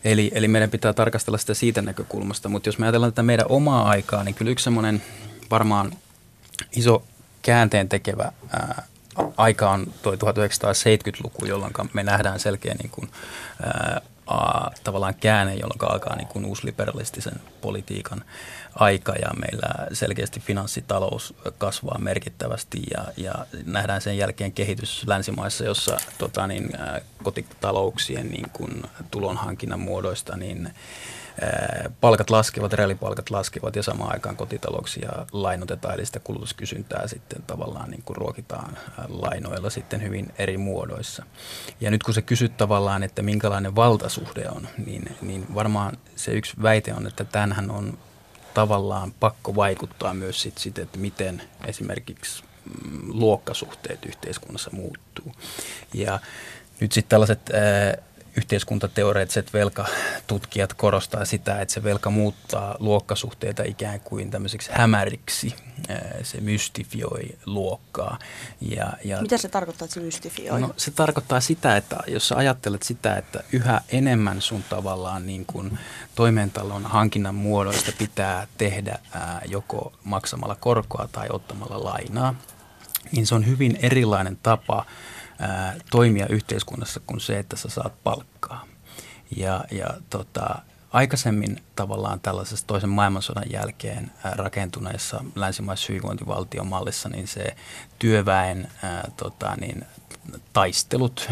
[0.03, 3.89] Eli, eli meidän pitää tarkastella sitä siitä näkökulmasta, mutta jos me ajatellaan tätä meidän omaa
[3.89, 5.01] aikaa, niin kyllä yksi semmoinen
[5.51, 5.91] varmaan
[6.75, 7.03] iso
[7.41, 8.83] käänteen tekevä ää,
[9.37, 13.09] aika on tuo 1970-luku, jolloin me nähdään selkeä niin kuin,
[13.63, 14.01] ää,
[14.83, 18.23] tavallaan käänne, jolloin alkaa niin kuin uusliberalistisen politiikan
[18.75, 25.97] aika ja meillä selkeästi finanssitalous kasvaa merkittävästi ja, ja nähdään sen jälkeen kehitys länsimaissa, jossa
[26.17, 26.69] tota, niin,
[27.23, 30.73] kotitalouksien niin kuin, tulonhankinnan muodoista niin,
[32.01, 38.03] palkat laskevat, reaalipalkat laskevat ja samaan aikaan kotitalouksia lainotetaan, eli sitä kulutuskysyntää sitten tavallaan niin
[38.05, 38.77] kuin ruokitaan
[39.07, 41.25] lainoilla sitten hyvin eri muodoissa.
[41.81, 46.53] Ja nyt kun se kysyt tavallaan, että minkälainen valtasuhde on, niin, niin varmaan se yksi
[46.61, 47.97] väite on, että tämähän on
[48.53, 55.31] tavallaan pakko vaikuttaa myös sit, sit että miten esimerkiksi mm, luokkasuhteet yhteiskunnassa muuttuu.
[55.93, 56.19] Ja
[56.79, 58.03] nyt sitten tällaiset äh,
[58.37, 65.55] yhteiskuntateoreettiset velkatutkijat korostaa sitä, että se velka muuttaa luokkasuhteita ikään kuin tämmöiseksi hämäriksi.
[66.23, 68.19] Se mystifioi luokkaa.
[68.61, 70.61] Ja, ja Mitä se tarkoittaa, että se mystifioi?
[70.61, 75.45] No, se tarkoittaa sitä, että jos sä ajattelet sitä, että yhä enemmän sun tavallaan niin
[75.45, 75.79] kuin
[76.15, 82.35] toimeentalon hankinnan muodoista pitää tehdä ää, joko maksamalla korkoa tai ottamalla lainaa,
[83.11, 84.85] niin se on hyvin erilainen tapa–
[85.91, 88.65] toimia yhteiskunnassa kuin se, että sä saat palkkaa.
[89.37, 90.55] Ja, ja tota,
[90.91, 97.55] aikaisemmin tavallaan tällaisessa toisen maailmansodan jälkeen rakentuneessa länsimaisessa hyvinvointivaltiomallissa, niin se
[97.99, 99.85] työväen ää, tota, niin,
[100.53, 101.29] taistelut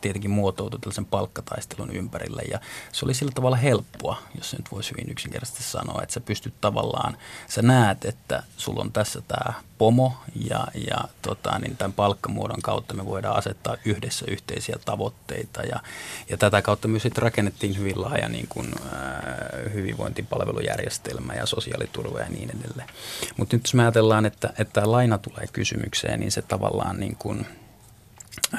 [0.00, 2.60] tietenkin muotoutui tällaisen palkkataistelun ympärille ja
[2.92, 6.54] se oli sillä tavalla helppoa, jos se nyt voisi hyvin yksinkertaisesti sanoa, että sä pystyt
[6.60, 7.16] tavallaan,
[7.48, 10.12] sä näet, että sulla on tässä tämä pomo
[10.50, 15.80] ja, ja tota, niin tämän palkkamuodon kautta me voidaan asettaa yhdessä yhteisiä tavoitteita ja,
[16.28, 22.28] ja tätä kautta myös sitten rakennettiin hyvin laaja niin kuin, äh, hyvinvointipalvelujärjestelmä ja sosiaaliturva ja
[22.28, 22.88] niin edelleen.
[23.36, 27.46] Mutta nyt jos me ajatellaan, että, että laina tulee kysymykseen, niin se tavallaan niin kuin–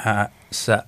[0.06, 0.82] ää, sä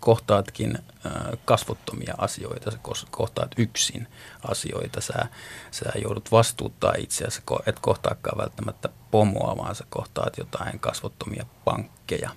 [0.00, 2.78] kohtaatkin ää, kasvottomia asioita, sä
[3.10, 4.06] kohtaat yksin
[4.48, 5.26] asioita, sä,
[5.70, 12.30] sä joudut vastuuttaa itseäsi, et kohtaakaan välttämättä pomoa, vaan sä kohtaat jotain kasvottomia pankkeja.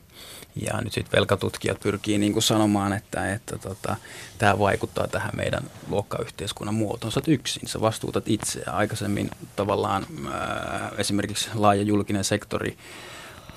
[0.56, 3.96] Ja nyt sitten velkatutkijat pyrkii niin kuin sanomaan, että, että tota,
[4.38, 7.12] tämä vaikuttaa tähän meidän luokkayhteiskunnan muotoon.
[7.12, 8.64] Sä oot yksin, sä vastuutat itseä.
[8.72, 12.78] Aikaisemmin tavallaan ää, esimerkiksi laaja julkinen sektori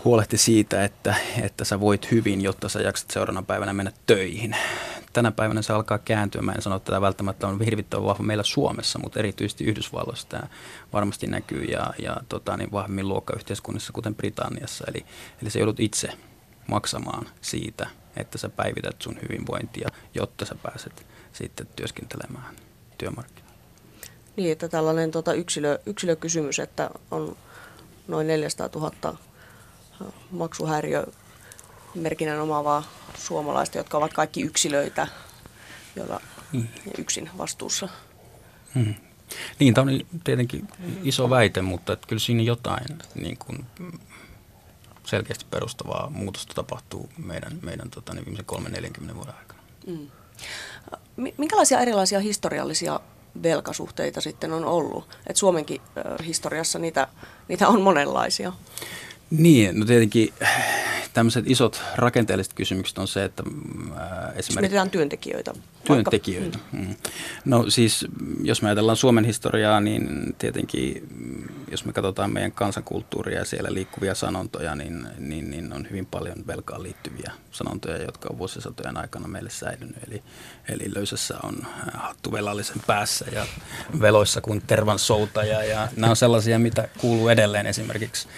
[0.05, 4.57] huolehti siitä, että, että sä voit hyvin, jotta sä jaksat seuraavana päivänä mennä töihin.
[5.13, 6.43] Tänä päivänä se alkaa kääntyä.
[6.43, 10.43] Mä en sano, että tämä välttämättä on hirvittävän vahva meillä Suomessa, mutta erityisesti Yhdysvalloissa tämä
[10.93, 14.85] varmasti näkyy ja, ja tota, niin vahvemmin luokkayhteiskunnissa, kuten Britanniassa.
[14.89, 15.07] Eli,
[15.43, 16.09] eli sä joudut itse
[16.67, 17.87] maksamaan siitä,
[18.17, 22.57] että sä päivität sun hyvinvointia, jotta sä pääset sitten työskentelemään
[22.99, 23.55] työmarkkinoilla.
[24.37, 27.37] Niin, että tällainen tota yksilö, yksilökysymys, että on
[28.09, 29.17] noin 400 000
[30.31, 31.07] maksuhäiriö
[31.95, 32.83] merkinnän omaavaa
[33.19, 35.07] suomalaista, jotka ovat kaikki yksilöitä,
[35.97, 36.21] joilla
[36.53, 36.69] mm.
[36.99, 37.89] yksin vastuussa.
[38.75, 38.95] Mm.
[39.59, 40.69] Niin, tämä on tietenkin
[41.03, 43.67] iso väite, mutta että kyllä siinä jotain niin kuin,
[45.05, 49.61] selkeästi perustavaa muutosta tapahtuu meidän, meidän tota, niin viimeisen 3-40 vuoden aikana.
[49.87, 50.09] Mm.
[51.39, 53.01] Minkälaisia erilaisia historiallisia
[53.43, 55.09] velkasuhteita sitten on ollut?
[55.27, 55.81] Et Suomenkin
[56.27, 57.09] historiassa niitä,
[57.49, 58.53] niitä on monenlaisia.
[59.31, 60.33] Niin, no tietenkin
[61.15, 63.43] tämmöiset isot rakenteelliset kysymykset on se, että
[63.97, 64.61] ää, esimerkiksi...
[64.61, 65.55] Mietitään työntekijöitä.
[65.85, 66.59] Työntekijöitä.
[66.73, 66.97] Vaikka, mm.
[67.45, 68.07] No siis,
[68.43, 71.09] jos me ajatellaan Suomen historiaa, niin tietenkin,
[71.71, 76.47] jos me katsotaan meidän kansankulttuuria ja siellä liikkuvia sanontoja, niin, niin, niin on hyvin paljon
[76.47, 79.97] velkaan liittyviä sanontoja, jotka on vuosisatojen aikana meille säilynyt.
[80.09, 80.23] Eli,
[80.69, 83.47] eli löysässä on hattu velallisen päässä ja
[84.01, 88.29] veloissa kuin tervan soutaja ja nämä on sellaisia, mitä kuuluu edelleen esimerkiksi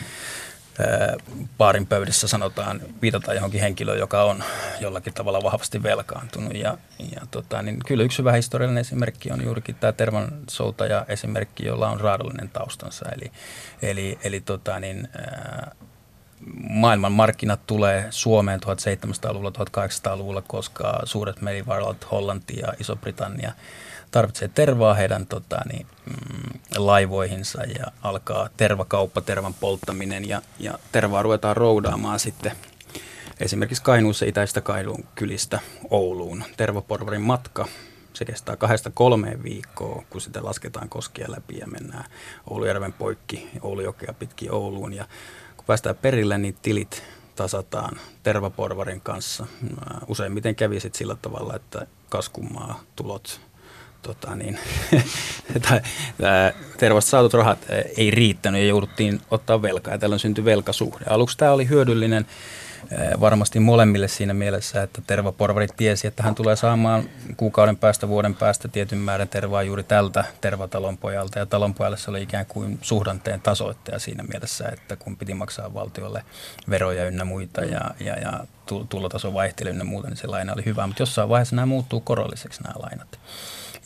[1.58, 4.44] baarin pöydissä sanotaan, viitataan johonkin henkilöön, joka on
[4.80, 6.54] jollakin tavalla vahvasti velkaantunut.
[6.54, 11.66] Ja, ja tota, niin kyllä yksi hyvä historiallinen esimerkki on juurikin tämä Tervan soutaja esimerkki,
[11.66, 13.06] jolla on raadollinen taustansa.
[13.16, 13.32] Eli,
[13.82, 15.72] eli, eli tota, niin, ää,
[16.70, 23.52] maailman markkinat tulee Suomeen 1700-luvulla, 1800-luvulla, koska suuret merivaralot, Hollanti ja Iso-Britannia
[24.16, 31.22] tarvitsee tervaa heidän tota, niin, mm, laivoihinsa ja alkaa tervakauppa, tervan polttaminen ja, ja tervaa
[31.22, 32.52] ruvetaan roudaamaan sitten
[33.40, 36.44] esimerkiksi Kainuussa itäistä Kainuun kylistä Ouluun.
[36.56, 37.68] Tervaporvarin matka
[38.12, 42.04] se kestää kahdesta kolmeen viikkoa, kun sitä lasketaan koskia läpi ja mennään
[42.50, 44.92] Oulujärven poikki, Oulujokea pitkin Ouluun.
[44.92, 45.04] Ja
[45.56, 47.02] kun päästään perille, niin tilit
[47.34, 49.46] tasataan tervaporvarin kanssa.
[50.06, 53.40] Useimmiten kävi sillä tavalla, että kaskumaa tulot
[54.06, 54.58] tota niin,
[56.78, 57.58] tervasta saatut rahat
[57.96, 61.04] ei riittänyt ja jouduttiin ottaa velkaa ja tällöin syntyi velkasuhde.
[61.08, 62.26] Aluksi tämä oli hyödyllinen
[63.20, 68.68] varmasti molemmille siinä mielessä, että tervaporvarit tiesi, että hän tulee saamaan kuukauden päästä, vuoden päästä
[68.68, 71.38] tietyn määrän tervaa juuri tältä tervatalonpojalta.
[71.38, 76.24] Ja talonpojalle se oli ikään kuin suhdanteen tasoittaja siinä mielessä, että kun piti maksaa valtiolle
[76.70, 78.40] veroja ynnä muita ja, ja, ja
[78.88, 80.86] tulotaso vaihteli ynnä muuta, niin se laina oli hyvä.
[80.86, 83.18] Mutta jossain vaiheessa nämä muuttuu korolliseksi nämä lainat.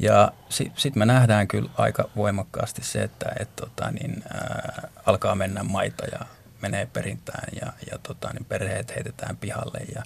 [0.00, 5.34] Ja sitten sit me nähdään kyllä aika voimakkaasti se, että et, tota, niin, ää, alkaa
[5.34, 6.26] mennä maita ja
[6.62, 9.78] menee perintään ja, ja tota, niin perheet heitetään pihalle.
[9.94, 10.02] Ja,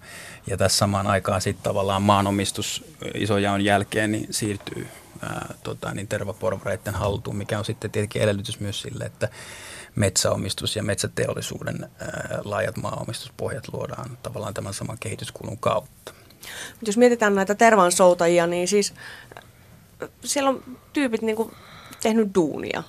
[0.46, 4.86] ja tässä samaan aikaan sitten tavallaan maanomistus isojaon jälkeen niin siirtyy
[5.22, 9.28] ää, tota, niin tervaporvareiden haltuun, mikä on sitten tietenkin edellytys myös sille, että
[9.94, 16.12] metsäomistus ja metsäteollisuuden ää, laajat maaomistuspohjat luodaan tavallaan tämän saman kehityskulun kautta.
[16.86, 18.94] Jos mietitään näitä tervansoutajia, niin siis
[20.24, 20.62] siellä on
[20.92, 21.50] tyypit niin kuin
[22.02, 22.82] tehnyt duunia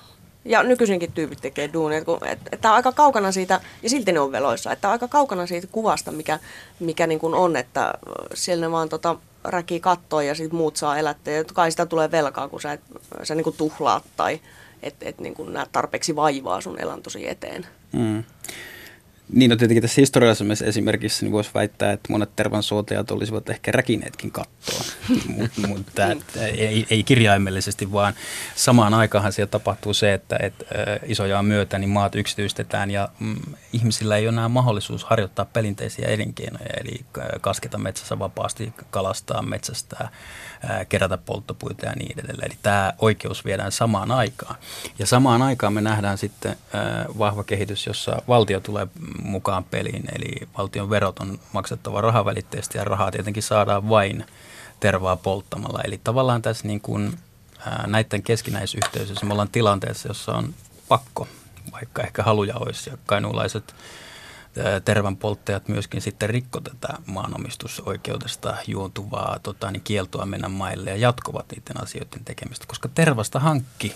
[0.44, 2.02] ja nykyisinkin tyypit tekee duunia,
[2.52, 5.66] että on aika kaukana siitä, ja silti ne on veloissa, että on aika kaukana siitä
[5.66, 6.38] kuvasta, mikä,
[6.80, 7.94] mikä niin kuin on, että
[8.34, 11.34] siellä ne vaan tota, räkii kattoa ja sitten muut saa elättää.
[11.34, 12.80] Ja kai sitä tulee velkaa, kun sä, et,
[13.22, 14.40] sä niin kuin tuhlaat tai
[14.82, 17.66] että et, niin kuin näet tarpeeksi vaivaa sun elantosi eteen.
[17.92, 18.24] Mm.
[19.32, 24.30] Niin, no tietenkin tässä historiallisessa esimerkissä niin voisi väittää, että monet tervansuotajat olisivat ehkä räkineetkin
[24.30, 24.80] kattoa,
[25.38, 25.86] mutta mut,
[26.36, 28.14] ei, ei kirjaimellisesti, vaan
[28.54, 30.54] samaan aikaanhan siellä tapahtuu se, että et,
[31.06, 33.36] isoja myötä niin maat yksityistetään ja mm,
[33.72, 37.00] ihmisillä ei ole enää mahdollisuus harjoittaa perinteisiä elinkeinoja, eli
[37.40, 40.08] kasketa metsässä vapaasti, kalastaa, metsästää,
[40.88, 42.50] kerätä polttopuita ja niin edelleen.
[42.50, 44.56] Eli tämä oikeus viedään samaan aikaan.
[44.98, 46.56] Ja samaan aikaan me nähdään sitten
[47.18, 48.86] vahva kehitys, jossa valtio tulee
[49.22, 54.24] mukaan peliin, eli valtion verot on maksettava rahavälitteisesti ja rahaa tietenkin saadaan vain
[54.80, 55.80] tervaa polttamalla.
[55.84, 57.18] Eli tavallaan tässä niin kuin,
[57.66, 60.54] ää, näiden keskinäisyhteisössä me ollaan tilanteessa, jossa on
[60.88, 61.28] pakko,
[61.72, 63.74] vaikka ehkä haluja olisi ja kainuulaiset
[64.84, 71.46] tervan polttajat myöskin sitten rikko tätä maanomistusoikeudesta juontuvaa tota, niin kieltoa mennä maille ja jatkovat
[71.50, 73.94] niiden asioiden tekemistä, koska tervasta hankki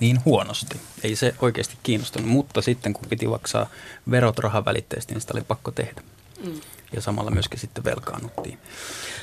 [0.00, 0.80] niin huonosti.
[1.02, 3.70] Ei se oikeasti kiinnostunut, mutta sitten kun piti maksaa
[4.10, 6.02] verot rahavälitteisesti, niin sitä oli pakko tehdä.
[6.44, 6.60] Mm.
[6.92, 8.58] Ja samalla myöskin sitten velkaannuttiin.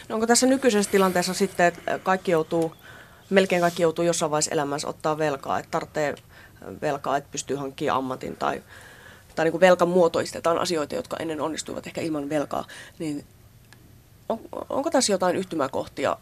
[0.09, 2.75] No onko tässä nykyisessä tilanteessa sitten, että kaikki joutuu,
[3.29, 6.15] melkein kaikki joutuu jossain vaiheessa elämässä ottaa velkaa, että tarvitsee
[6.81, 8.63] velkaa, että pystyy hankkimaan ammatin tai,
[9.35, 12.65] tai niin kuin velkamuotoistetaan asioita, jotka ennen onnistuivat ehkä ilman velkaa,
[12.99, 13.25] niin
[14.29, 16.17] on, onko tässä jotain yhtymäkohtia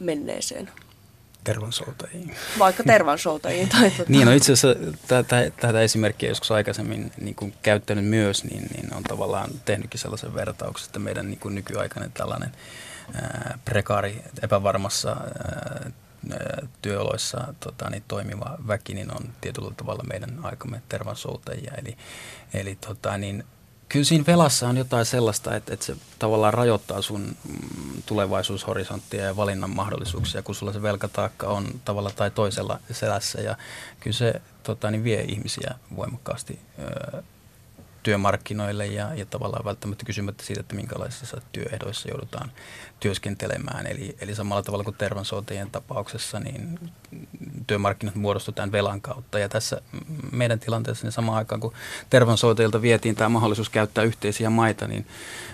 [0.00, 0.70] menneeseen?
[1.46, 2.34] Tervansoutajiin.
[2.58, 3.68] Vaikka tervansoutajiin.
[3.68, 4.12] Tai tuota.
[4.12, 8.94] niin, no itse asiassa tätä, tätä esimerkkiä joskus aikaisemmin niin kuin käyttänyt myös, niin, niin
[8.94, 12.52] on tavallaan tehnytkin sellaisen vertauksen, että meidän niin kuin nykyaikainen tällainen
[13.14, 15.90] ää, prekaari epävarmassa ää,
[16.82, 21.72] työoloissa tota, niin toimiva väki niin on tietyllä tavalla meidän aikamme tervansoutajia.
[21.78, 21.96] Eli,
[22.54, 23.44] eli tota, niin
[23.88, 29.36] kyllä siinä velassa on jotain sellaista, että, että se tavallaan rajoittaa sun mm, tulevaisuushorisonttia ja
[29.36, 33.40] valinnan mahdollisuuksia, kun sulla se velkataakka on tavalla tai toisella selässä.
[33.40, 33.56] Ja
[34.00, 36.58] kyllä se tota, niin vie ihmisiä voimakkaasti
[38.06, 42.52] työmarkkinoille ja, ja tavallaan välttämättä kysymättä siitä, että minkälaisissa työehdoissa joudutaan
[43.00, 43.86] työskentelemään.
[43.86, 46.78] Eli, eli samalla tavalla kuin tervansootien tapauksessa, niin
[47.66, 49.38] työmarkkinat muodostutaan velan kautta.
[49.38, 49.80] Ja tässä
[50.32, 51.72] meidän tilanteessa niin samaan aikaan, kun
[52.10, 55.06] tervansoitajilta vietiin tämä mahdollisuus käyttää yhteisiä maita, niin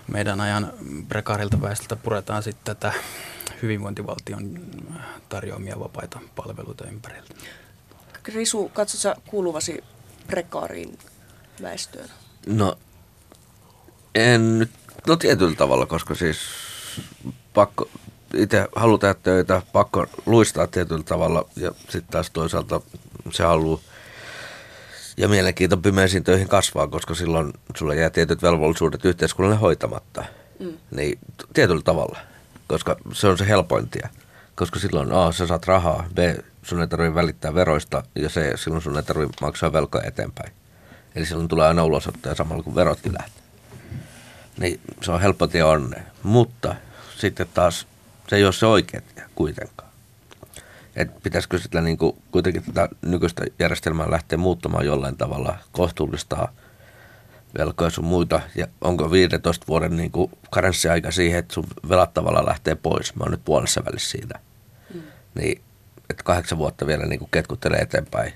[0.08, 0.72] meidän ajan
[1.08, 2.92] prekaarilta väestöltä puretaan sitten tätä
[3.62, 4.60] hyvinvointivaltion
[5.28, 7.34] tarjoamia vapaita palveluita ympäriltä.
[8.34, 9.84] Risu, katsotko kuuluvasi
[10.26, 10.98] prekaariin
[11.62, 12.08] väestöön?
[12.46, 12.78] No,
[14.14, 14.70] en nyt,
[15.06, 16.38] no tietyllä tavalla, koska siis
[17.54, 17.88] pakko,
[18.34, 22.80] itse haluaa tehdä töitä, pakko luistaa tietyllä tavalla ja sitten taas toisaalta
[23.32, 23.80] se haluaa
[25.16, 30.24] ja mielenkiinto pimeisiin töihin kasvaa, koska silloin sulle jää tietyt velvollisuudet yhteiskunnalle hoitamatta.
[30.58, 30.72] Mm.
[30.90, 31.18] Niin
[31.54, 32.18] tietyllä tavalla,
[32.66, 34.08] koska se on se helpointia.
[34.54, 36.18] Koska silloin A, sä saat rahaa, B,
[36.62, 40.52] sun ei tarvitse välittää veroista ja C, silloin sun ei tarvitse maksaa velkoja eteenpäin.
[41.14, 43.42] Eli silloin tulee aina ulosottoja samalla kun verotkin lähtee.
[44.58, 46.02] Niin se on helppo tie onne.
[46.22, 46.74] Mutta
[47.18, 47.86] sitten taas
[48.28, 49.92] se ei ole se oikea tie kuitenkaan.
[50.96, 56.52] Et pitäisikö sitä niin kuin, kuitenkin tätä nykyistä järjestelmää lähteä muuttamaan jollain tavalla, kohtuullistaa
[57.58, 62.46] velkoja sun muita, ja onko 15 vuoden niin kuin karenssiaika siihen, että sun velat tavallaan
[62.46, 63.14] lähtee pois.
[63.14, 64.38] Mä oon nyt puolessa välissä siitä.
[64.94, 65.02] Mm.
[65.34, 65.62] Niin,
[66.10, 68.32] että kahdeksan vuotta vielä niin kuin ketkuttelee eteenpäin,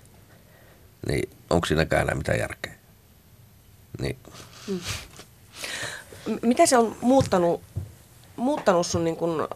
[1.09, 2.75] niin onko siinäkään enää mitään järkeä?
[4.01, 4.19] Niin.
[4.69, 4.81] Mm.
[6.43, 7.63] Miten se on muuttanut,
[8.37, 9.49] muuttanut sun niin kuin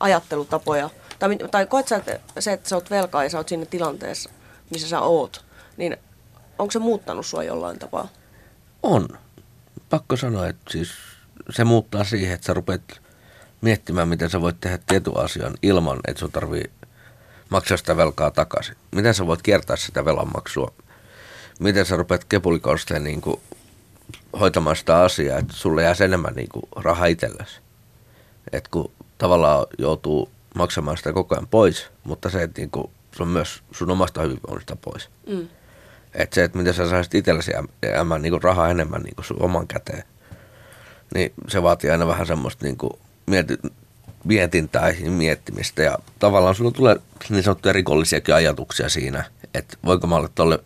[0.00, 0.90] ajattelutapoja?
[1.18, 4.30] Tai, tai koet sä, että se, että sä oot velkaa ja sä oot siinä tilanteessa,
[4.70, 5.44] missä sä oot,
[5.76, 5.96] niin
[6.58, 8.08] onko se muuttanut sua jollain tapaa?
[8.82, 9.08] On.
[9.90, 10.88] Pakko sanoa, että siis
[11.50, 13.00] se muuttaa siihen, että sä rupeat
[13.60, 16.70] miettimään, miten sä voit tehdä tietyn asian ilman, että sun tarvii
[17.48, 18.76] maksaa sitä velkaa takaisin.
[18.90, 20.72] Miten sä voit kiertää sitä velanmaksua?
[21.60, 23.40] Miten sä rupeat kepulikosteen niin kuin
[24.40, 27.60] hoitamaan sitä asiaa, että sulle jää enemmän niin kuin rahaa itsellesi.
[28.52, 33.22] Että kun tavallaan joutuu maksamaan sitä koko ajan pois, mutta se, että niin kuin, se
[33.22, 35.08] on myös sun omasta hyvinvoinnista pois.
[35.26, 35.48] Mm.
[36.14, 39.66] Että se, että miten sä saisit itsellesi jäämään niin rahaa enemmän niin kuin sun oman
[39.66, 40.04] käteen,
[41.14, 42.92] niin se vaatii aina vähän semmoista niin kuin
[43.26, 43.58] mieti,
[44.26, 45.82] mietintää ja miettimistä.
[45.82, 46.96] Ja tavallaan sulla tulee
[47.30, 50.58] niin sanottuja rikollisiakin ajatuksia siinä, että voiko mä olla tuolle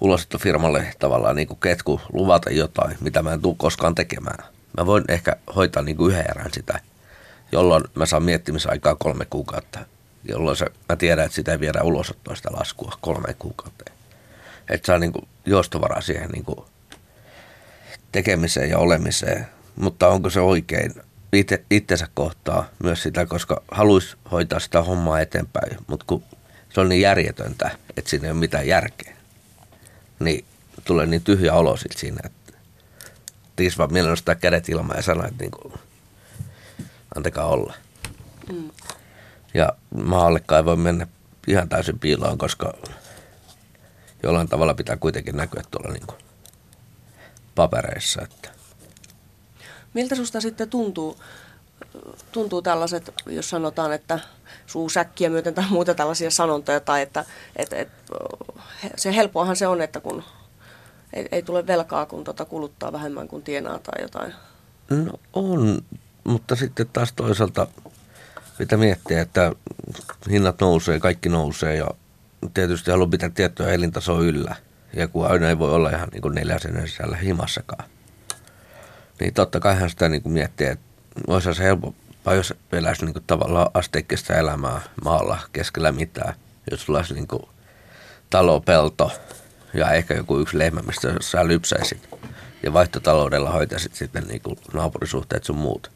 [0.00, 4.44] ulosottofirmalle tavallaan niin kuin ketku luvata jotain, mitä mä en tule koskaan tekemään.
[4.78, 6.80] Mä voin ehkä hoitaa niin kuin yhden erän sitä,
[7.52, 9.78] jolloin mä saan miettimisaikaa kolme kuukautta,
[10.28, 13.84] jolloin se, mä tiedän, että sitä ei viedä ulosottoa sitä laskua kolme kuukautta.
[14.70, 16.58] Että saa niin kuin joustovaraa siihen niin kuin
[18.12, 19.46] tekemiseen ja olemiseen.
[19.76, 20.94] Mutta onko se oikein
[21.32, 26.22] itse, itsensä kohtaa myös sitä, koska haluaisi hoitaa sitä hommaa eteenpäin, mutta kun
[26.68, 29.16] se on niin järjetöntä, että siinä ei ole mitään järkeä,
[30.20, 30.44] niin
[30.84, 32.52] tulee niin tyhjä olo sitten siinä, että
[33.56, 35.74] tiis vaan mielellä nostaa kädet ilmaan ja sanoa, että niin kuin,
[37.16, 37.74] antakaa olla.
[38.52, 38.70] Mm.
[39.54, 41.06] Ja maallekaan ei voi mennä
[41.46, 42.74] ihan täysin piiloon, koska
[44.22, 46.18] jollain tavalla pitää kuitenkin näkyä tuolla niin kuin
[47.54, 48.22] papereissa.
[48.22, 48.55] Että.
[49.96, 51.16] Miltä susta sitten tuntuu,
[52.32, 54.18] tuntuu tällaiset, jos sanotaan, että
[54.66, 57.24] suu säkkiä myöten tai muuta tällaisia sanontoja, tai että
[57.56, 57.88] et, et,
[58.96, 60.22] se helpoahan se on, että kun
[61.12, 64.34] ei, ei tule velkaa, kun tota kuluttaa vähemmän kuin tienaa tai jotain.
[64.90, 65.80] No on,
[66.24, 67.66] mutta sitten taas toisaalta
[68.58, 69.52] pitää miettiä, että
[70.30, 71.88] hinnat nousee, kaikki nousee ja
[72.54, 74.56] tietysti haluaa pitää tiettyä elintasoa yllä.
[74.92, 77.95] Ja kun aina ei voi olla ihan niin kuin neljäsen sisällä himassakaan.
[79.20, 80.84] Niin totta kai hän sitä niin kuin miettii, että
[81.26, 86.34] olisi se helpompaa, jos eläisi niin kuin tavallaan asteikkista elämää maalla keskellä mitään.
[86.70, 87.42] Jos sulla olisi niin kuin
[88.30, 89.12] talo, pelto
[89.74, 92.08] ja ehkä joku yksi lehmä, mistä sä lypsäisit.
[92.62, 95.90] Ja vaihtotaloudella hoitaisit sitten niin kuin naapurisuhteet sun muut.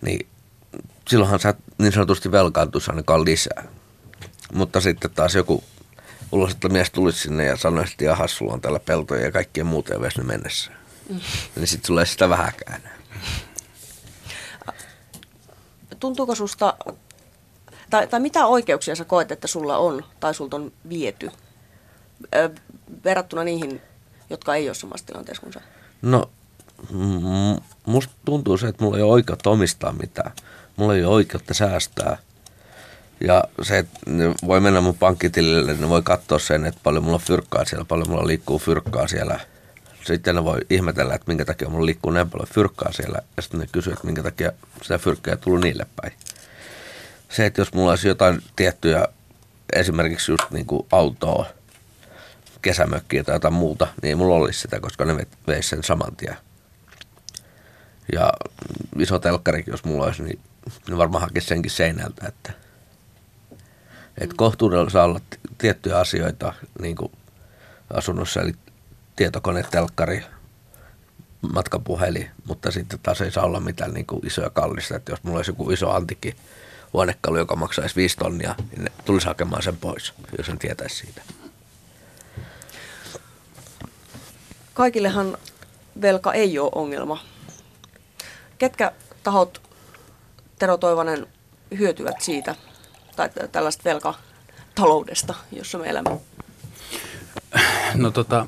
[0.00, 0.28] Niin
[1.08, 3.64] silloinhan sä niin sanotusti velkaantuisi ainakaan lisää.
[4.52, 5.64] Mutta sitten taas joku
[6.70, 10.00] mies tulisi sinne ja sanoisi, että jaha, sulla on täällä peltoja ja kaikkien muuta ja
[10.00, 10.70] vesny mennessä.
[11.08, 11.20] Mm.
[11.56, 12.82] Niin sitten ei sitä vähäkään.
[16.00, 16.74] Tuntuuko susta,
[17.90, 21.30] tai, tai mitä oikeuksia sä koet, että sulla on tai sulta on viety
[22.34, 22.50] ö,
[23.04, 23.80] verrattuna niihin,
[24.30, 25.60] jotka ei ole samassa tilanteessa kuin sä?
[26.02, 26.30] No,
[26.90, 30.32] m- musta tuntuu se, että mulla ei ole oikeutta omistaa mitään.
[30.76, 32.18] Mulla ei ole oikeutta säästää–
[33.20, 34.00] ja se, että
[34.46, 38.10] voi mennä mun pankkitilille, niin voi katsoa sen, että paljon mulla on fyrkkaa siellä, paljon
[38.10, 39.40] mulla liikkuu fyrkkaa siellä.
[40.08, 43.18] Sitten ne voi ihmetellä, että minkä takia mulla liikkuu näin paljon fyrkkaa siellä.
[43.36, 46.12] Ja sitten ne kysyy, että minkä takia sitä fyrkkaa ei tullut niille päin.
[47.28, 49.08] Se, että jos mulla olisi jotain tiettyjä,
[49.72, 51.46] esimerkiksi just niin kuin autoa,
[52.62, 56.36] kesämökkiä tai jotain muuta, niin ei mulla olisi sitä, koska ne veisi sen saman tien.
[58.12, 58.32] Ja
[58.98, 60.40] iso telkkarikin, jos mulla olisi, niin
[60.88, 62.52] ne varmaan hakisi senkin seinältä, että–
[64.20, 65.20] että kohtuudella saa olla
[65.58, 67.12] tiettyjä asioita niin kuin
[67.94, 68.52] asunnossa, eli
[69.18, 70.24] tietokone, telkkari,
[71.52, 74.96] matkapuheli, mutta sitten taas ei saa olla mitään niin kuin isoja kallista.
[74.96, 76.36] Että jos mulla olisi joku iso antikki
[76.92, 81.22] huonekalu, joka maksaisi 5 tonnia, niin ne tulisi hakemaan sen pois, jos sen tietäisi siitä.
[84.74, 85.38] Kaikillehan
[86.02, 87.24] velka ei ole ongelma.
[88.58, 88.92] Ketkä
[89.22, 89.62] tahot,
[90.58, 91.26] Tero Toivonen,
[91.78, 92.54] hyötyvät siitä–
[93.18, 96.20] tai tällaista velkataloudesta, jossa me elämme?
[97.94, 98.46] No tota,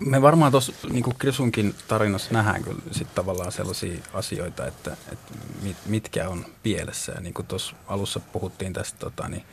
[0.00, 5.76] me varmaan tuossa niin Krisunkin tarinassa nähdään kyllä sit tavallaan sellaisia asioita, että, että mit,
[5.86, 7.12] mitkä on pielessä.
[7.12, 9.44] Ja niin kuin tuossa alussa puhuttiin tästä, tota, niin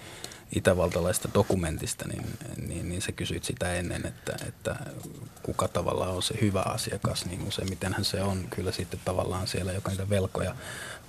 [0.56, 2.26] itävaltalaista dokumentista, niin,
[2.68, 4.76] niin, niin sä kysyit sitä ennen, että, että
[5.43, 9.91] kuka tavallaan on se hyvä asiakas, niin useimmitenhän se on kyllä sitten tavallaan siellä, joka
[9.91, 10.56] niitä velkoja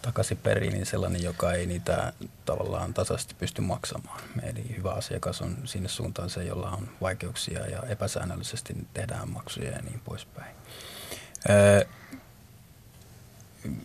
[0.07, 2.13] takaisin periin, niin sellainen, joka ei niitä
[2.45, 4.21] tavallaan tasaisesti pysty maksamaan.
[4.43, 9.83] Eli hyvä asiakas on sinne suuntaan se, jolla on vaikeuksia ja epäsäännöllisesti tehdään maksuja ja
[9.83, 10.57] niin poispäin.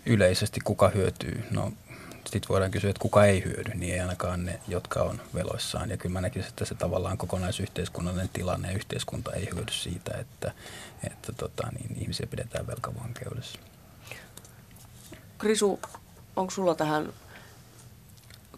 [0.05, 1.43] Yleisesti kuka hyötyy?
[1.51, 1.71] No
[2.25, 5.89] sitten voidaan kysyä, että kuka ei hyödy, niin ei ainakaan ne, jotka on veloissaan.
[5.89, 10.51] Ja kyllä mä näkisin, että se tavallaan kokonaisyhteiskunnallinen tilanne ja yhteiskunta ei hyödy siitä, että,
[11.03, 13.59] että tota, niin ihmisiä pidetään velkavankeudessa.
[15.37, 15.79] Krisu,
[16.35, 17.13] onko sulla tähän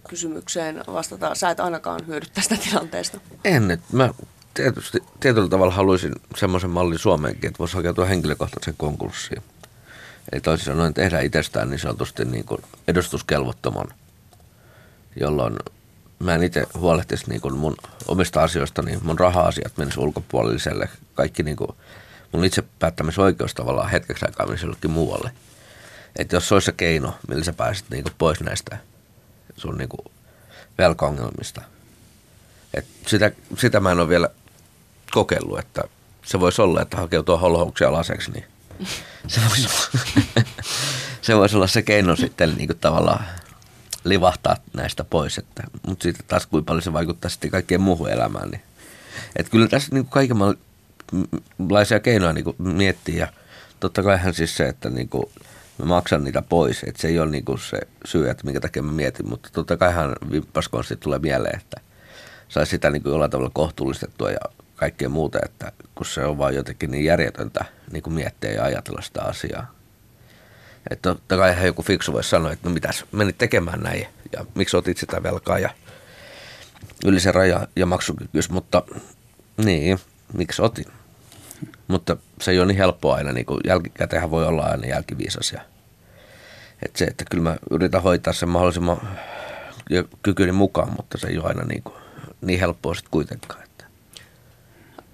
[0.10, 1.36] kysymykseen vastata?
[1.36, 3.20] Sä et ainakaan hyödy tästä tilanteesta.
[3.46, 4.14] En, että mä
[4.54, 9.44] tietysti tietyllä tavalla haluaisin semmoisen mallin Suomeenkin, että voisi hakeutua henkilökohtaisen konkurssiin.
[10.32, 13.88] Eli toisin sanoen tehdä itsestään niin sanotusti niin kuin edustuskelvottoman,
[15.16, 15.56] jolloin
[16.20, 17.76] mä en itse huolehtisi niin kuin mun
[18.08, 20.90] omista asioista, niin mun raha-asiat menis ulkopuoliselle.
[21.14, 21.72] Kaikki niin kuin
[22.32, 25.32] mun itse päättämisoikeus tavallaan hetkeksi aikaa menisi jollekin muualle.
[26.16, 28.78] Että jos se olisi se keino, millä sä pääsit niin kuin pois näistä
[29.58, 30.02] sun niin kuin
[30.78, 31.62] velkaongelmista.
[32.74, 34.30] Et sitä, sitä mä en ole vielä
[35.12, 35.84] kokeillut, että
[36.26, 38.46] se voisi olla, että hakeutua holhouksia alaseksi, niin
[39.28, 40.06] se voisi olla,
[41.22, 43.26] se, voisi olla se keino sitten niin kuin tavallaan
[44.04, 45.38] livahtaa näistä pois.
[45.38, 48.50] Että, mutta sitten taas kuinka paljon se vaikuttaa sitten kaikkeen muuhun elämään.
[48.50, 48.62] Niin.
[49.36, 53.28] Että kyllä tässä niin kuin kaikenlaisia keinoja niin kuin miettii ja
[53.80, 55.26] totta kaihan siis se, että niin kuin
[55.78, 56.84] mä maksan niitä pois.
[56.84, 59.78] Että se ei ole niin kuin se syy, että minkä takia mä mietin, mutta totta
[59.78, 61.82] kaihan vippaskonsti tulee mieleen, että
[62.50, 64.40] saisi sitä niin kuin jollain tavalla kohtuullistettua ja
[64.76, 69.02] kaikkea muuta, että kun se on vaan jotenkin niin järjetöntä niin kuin miettiä ja ajatella
[69.02, 69.72] sitä asiaa.
[70.90, 74.46] Että totta kai ihan joku fiksu voisi sanoa, että no mitäs menit tekemään näin ja
[74.56, 75.70] miksi otit sitä velkaa ja
[77.06, 78.84] yli se raja ja maksukykyys, mutta
[79.58, 80.00] niin,
[80.34, 80.86] miksi otin.
[81.88, 85.52] Mutta se ei ole niin helppoa aina, niin kuin jälkikäteenhän voi olla aina jälkiviisas.
[85.52, 85.62] Ja,
[86.86, 89.18] että se, että kyllä mä yritän hoitaa sen mahdollisimman
[90.24, 91.96] kykyni mukaan, mutta se ei ole aina niin, kuin,
[92.42, 93.64] niin helppoa sitten kuitenkaan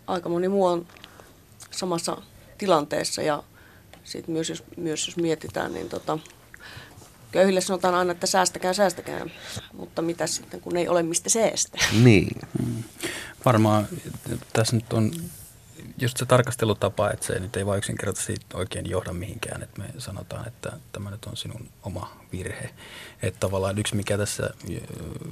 [0.10, 0.88] aika moni muu on
[1.72, 2.18] samassa
[2.58, 3.44] tilanteessa ja
[4.04, 6.20] sitten myös jos, myös jos mietitään, niin tota,
[7.32, 9.26] köyhille sanotaan aina, että säästäkää, säästäkää,
[9.74, 11.82] mutta mitä sitten, kun ei ole mistä säästää?
[12.04, 12.36] Niin.
[12.62, 12.84] Hmm.
[13.46, 13.88] Varmaan
[14.54, 15.12] tässä nyt on
[16.02, 20.48] just se tarkastelutapa, että se nyt ei vain yksinkertaisesti oikein johda mihinkään, että me sanotaan,
[20.48, 22.70] että tämä nyt on sinun oma virhe.
[23.22, 24.50] Että tavallaan yksi, mikä tässä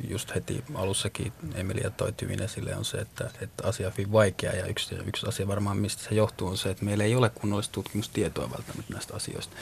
[0.09, 4.51] just heti alussakin Emilia toi hyvin esille, on se, että, että asia on hyvin vaikea.
[4.53, 7.73] Ja yksi, yksi asia varmaan, mistä se johtuu, on se, että meillä ei ole kunnollista
[7.73, 9.55] tutkimustietoa välttämättä näistä asioista.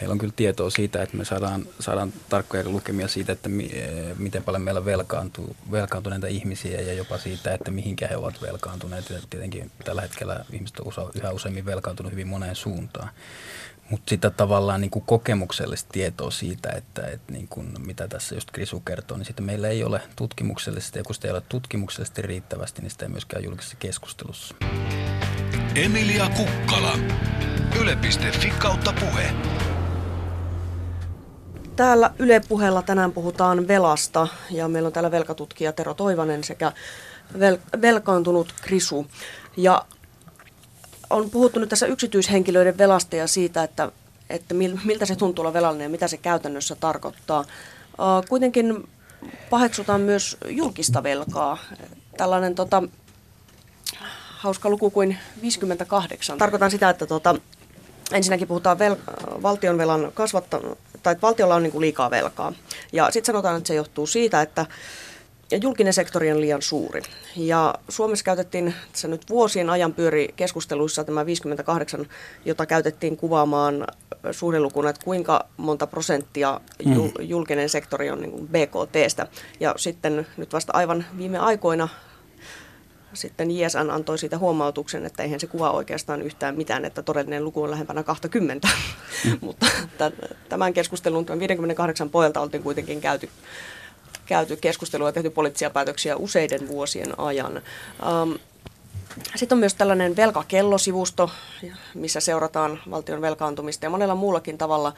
[0.00, 3.70] Meillä on kyllä tietoa siitä, että me saadaan, saadaan tarkkoja lukemia siitä, että mi,
[4.18, 9.10] miten paljon meillä velkaantuu, velkaantuneita ihmisiä ja jopa siitä, että mihinkä he ovat velkaantuneet.
[9.10, 13.08] Ja tietenkin tällä hetkellä ihmiset on yhä useammin velkaantunut hyvin moneen suuntaan.
[13.90, 18.50] Mutta sitä tavallaan niin kuin kokemuksellista tietoa siitä, että, että niin kuin, mitä tässä just
[18.50, 20.98] Krisu kertoo, niin sitä meillä ei ole tutkimuksellisesti.
[20.98, 24.54] Ja kun sitä ei ole tutkimuksellisesti riittävästi, niin sitä ei myöskään julkisessa keskustelussa.
[25.74, 26.98] Emilia Kukkala.
[27.80, 29.34] Yle.fi kautta puhe.
[31.76, 36.72] Täällä Yle puheella tänään puhutaan velasta ja meillä on täällä velkatutkija Tero Toivanen sekä
[37.34, 39.06] vel- velkaantunut Krisu.
[39.56, 39.84] Ja
[41.10, 43.92] on puhuttu nyt tässä yksityishenkilöiden velasta ja siitä, että,
[44.30, 44.54] että
[44.84, 47.44] miltä se tuntuu olla velallinen ja mitä se käytännössä tarkoittaa.
[48.28, 48.88] Kuitenkin
[49.50, 51.58] paheksutaan myös julkista velkaa.
[52.16, 52.82] Tällainen tota,
[54.42, 56.38] hauska luku kuin 58.
[56.38, 57.34] Tarkoitan sitä, että tota,
[58.12, 60.60] ensinnäkin puhutaan vel- valtionvelan kasvatta,
[61.02, 62.52] tai että valtiolla on niin kuin liikaa velkaa.
[62.92, 64.66] Ja sitten sanotaan, että se johtuu siitä, että
[65.52, 67.02] ja julkinen sektori on liian suuri.
[67.36, 72.06] Ja Suomessa käytettiin, se nyt vuosien ajan pyöri keskusteluissa tämä 58,
[72.44, 73.86] jota käytettiin kuvaamaan
[74.30, 77.10] suhdelukuna, että kuinka monta prosenttia mm.
[77.20, 79.26] julkinen sektori on niin BKTstä.
[79.60, 81.88] Ja sitten nyt vasta aivan viime aikoina
[83.14, 87.62] sitten JSN antoi siitä huomautuksen, että eihän se kuva oikeastaan yhtään mitään, että todellinen luku
[87.62, 88.68] on lähempänä 20.
[89.24, 89.38] Mm.
[89.46, 89.66] Mutta
[90.48, 93.28] tämän keskustelun 58 pojalta oltiin kuitenkin käyty
[94.26, 97.62] käyty keskustelua ja tehty poliittisia päätöksiä useiden vuosien ajan.
[98.22, 98.38] Um,
[99.36, 101.30] sitten on myös tällainen velkakellosivusto,
[101.94, 104.94] missä seurataan valtion velkaantumista ja monella muullakin tavalla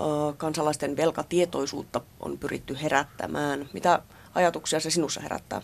[0.00, 3.68] uh, kansalaisten velkatietoisuutta on pyritty herättämään.
[3.72, 4.02] Mitä
[4.34, 5.62] ajatuksia se sinussa herättää?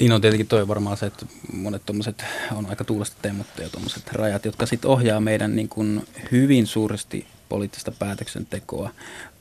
[0.00, 2.24] Niin on tietenkin toi varmaan se, että monet tuommoiset
[2.56, 7.92] on aika tuulesta temmuttuja tuommoiset rajat, jotka sitten ohjaa meidän niin kuin hyvin suuresti poliittista
[7.98, 8.90] päätöksentekoa.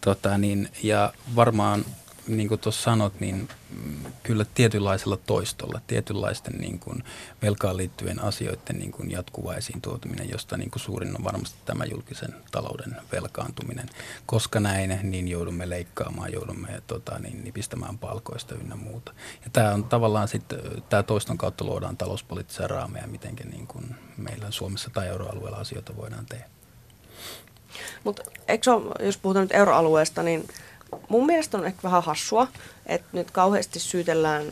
[0.01, 1.85] Tota niin, ja varmaan
[2.27, 7.03] niin kuin tuossa sanot, niin mm, kyllä tietynlaisella toistolla, tietynlaisten niin kuin
[7.41, 11.85] velkaan liittyvien asioiden niin kuin jatkuva esiin tuotuminen, josta niin kuin suurin on varmasti tämä
[11.85, 13.89] julkisen talouden velkaantuminen.
[14.25, 19.13] Koska näin, niin joudumme leikkaamaan, joudumme tota, niin, nipistämään palkoista ynnä muuta.
[19.43, 20.59] Ja tämä on tavallaan sitten,
[20.89, 26.25] tämä toiston kautta luodaan talouspoliittisia raameja, miten niin kuin meillä Suomessa tai euroalueella asioita voidaan
[26.25, 26.45] tehdä.
[28.03, 28.23] Mutta
[28.99, 30.47] jos puhutaan nyt euroalueesta, niin
[31.09, 32.47] mun mielestä on ehkä vähän hassua,
[32.85, 34.51] että nyt kauheasti syytellään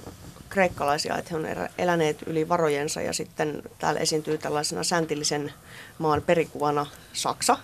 [0.50, 1.46] kreikkalaisia, että he on
[1.78, 5.54] eläneet yli varojensa ja sitten täällä esiintyy tällaisena säntillisen
[6.00, 7.58] maan perikuvana Saksa,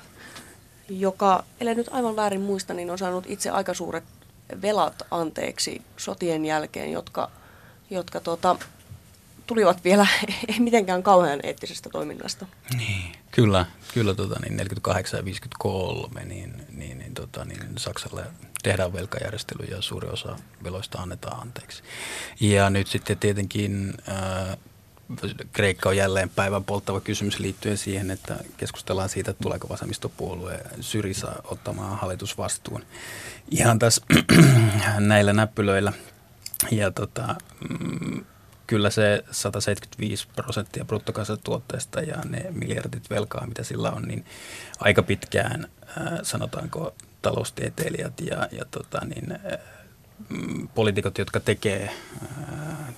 [0.90, 4.04] joka, ellei nyt aivan väärin muista, niin on saanut itse aika suuret
[4.62, 7.32] velat anteeksi sotien jälkeen, jotka,
[7.90, 8.56] jotka tota,
[9.48, 10.08] tulivat vielä
[10.48, 12.46] ei mitenkään kauhean eettisestä toiminnasta.
[12.78, 18.26] Niin, kyllä, kyllä tota, niin 48 ja 53, niin, niin, niin, tota, niin Saksalle
[18.64, 21.84] tehdään velkajärjestely ja suuri osa veloista annetaan anteeksi.
[22.40, 24.58] Ja nyt sitten tietenkin äh,
[25.54, 31.36] Kreikka on jälleen päivän polttava kysymys liittyen siihen, että keskustellaan siitä, että tuleeko vasemmistopuolue Syrisa
[31.44, 32.86] ottamaan hallitusvastuun
[33.52, 34.02] ihan tässä
[35.00, 35.94] näillä näppylöillä.
[36.72, 37.36] Ja tota,
[37.70, 38.26] mm,
[38.68, 44.26] kyllä se 175 prosenttia bruttokansantuotteesta ja ne miljardit velkaa, mitä sillä on, niin
[44.80, 45.68] aika pitkään
[46.24, 49.40] sanotaanko taloustieteilijät ja, ja tota, niin,
[50.30, 51.92] mm, poliitikot, jotka tekee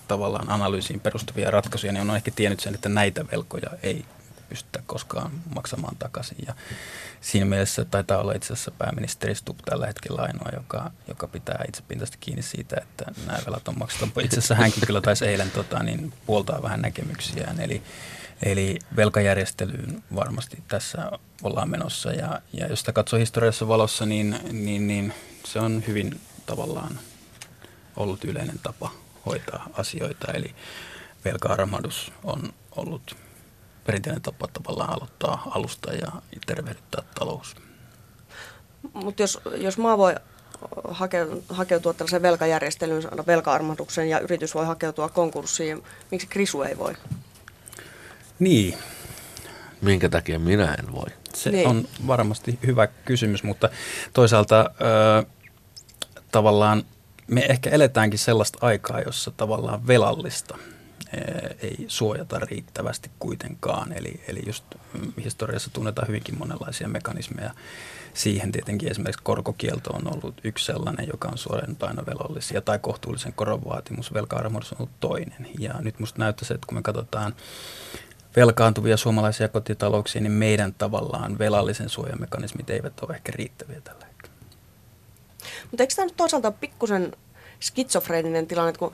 [0.07, 4.05] tavallaan analyysiin perustuvia ratkaisuja, niin on ehkä tiennyt sen, että näitä velkoja ei
[4.49, 6.37] pystytä koskaan maksamaan takaisin.
[6.47, 6.53] Ja
[7.21, 12.17] siinä mielessä taitaa olla itse asiassa pääministeri Stubb tällä hetkellä ainoa, joka, joka pitää itsepintaisesti
[12.19, 14.19] kiinni siitä, että nämä velat on maksettu.
[14.19, 17.59] Itse asiassa hänkin kyllä taisi eilen tota, niin puoltaa vähän näkemyksiään.
[17.59, 17.81] Eli,
[18.43, 21.11] eli velkajärjestelyyn varmasti tässä
[21.43, 22.11] ollaan menossa.
[22.11, 25.13] Ja, ja jos sitä katsoo historiassa valossa, niin, niin, niin
[25.43, 26.99] se on hyvin tavallaan
[27.95, 28.91] ollut yleinen tapa
[29.25, 30.31] hoitaa asioita.
[30.31, 30.55] Eli
[31.25, 33.15] velkaarmahdus on ollut
[33.85, 36.11] perinteinen tapa tavallaan aloittaa alusta ja
[36.45, 37.55] tervehdyttää talous.
[38.93, 40.15] Mutta jos, jos maa voi
[41.49, 46.93] hakeutua tällaiseen velkajärjestelyyn, velka-armahduksen ja yritys voi hakeutua konkurssiin, miksi Krisu ei voi?
[48.41, 48.77] Niin.
[49.81, 51.09] Minkä takia minä en voi?
[51.33, 51.67] Se niin.
[51.67, 53.69] on varmasti hyvä kysymys, mutta
[54.13, 55.23] toisaalta ö,
[56.31, 56.83] tavallaan
[57.27, 60.57] me ehkä eletäänkin sellaista aikaa, jossa tavallaan velallista–
[61.61, 63.93] ei suojata riittävästi kuitenkaan.
[63.93, 64.63] Eli, eli just
[64.93, 67.51] mm, historiassa tunnetaan hyvinkin monenlaisia mekanismeja
[68.13, 68.51] siihen.
[68.51, 73.65] Tietenkin esimerkiksi korkokielto on ollut yksi sellainen, joka on suojannut aina velollisia, tai kohtuullisen koron
[73.65, 75.47] vaatimus, velka on ollut toinen.
[75.59, 77.35] Ja nyt musta näyttäisi, että kun me katsotaan
[78.35, 84.35] velkaantuvia suomalaisia kotitalouksia, niin meidän tavallaan velallisen suojamekanismit eivät ole ehkä riittäviä tällä hetkellä.
[85.71, 87.13] Mutta eikö tämä nyt toisaalta pikkusen
[87.59, 88.93] skitsofreeninen tilanne, kun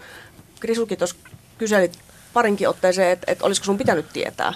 [0.59, 1.15] Krisukin tuossa
[1.57, 1.99] kyselit
[2.33, 4.53] parinkin otteeseen, että, että olisiko sun pitänyt tietää.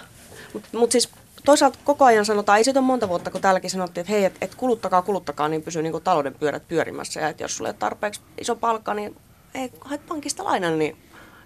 [0.54, 1.10] Mutta mut siis
[1.46, 4.46] toisaalta koko ajan sanotaan, ei siitä ole monta vuotta, kun täälläkin sanottiin, että hei, että
[4.46, 7.20] et kuluttakaa, kuluttakaa, niin pysyy niin talouden pyörät pyörimässä.
[7.20, 9.16] Ja että jos sulle ei tarpeeksi iso palkka, niin
[9.54, 10.98] ei, haet pankista lainan, niin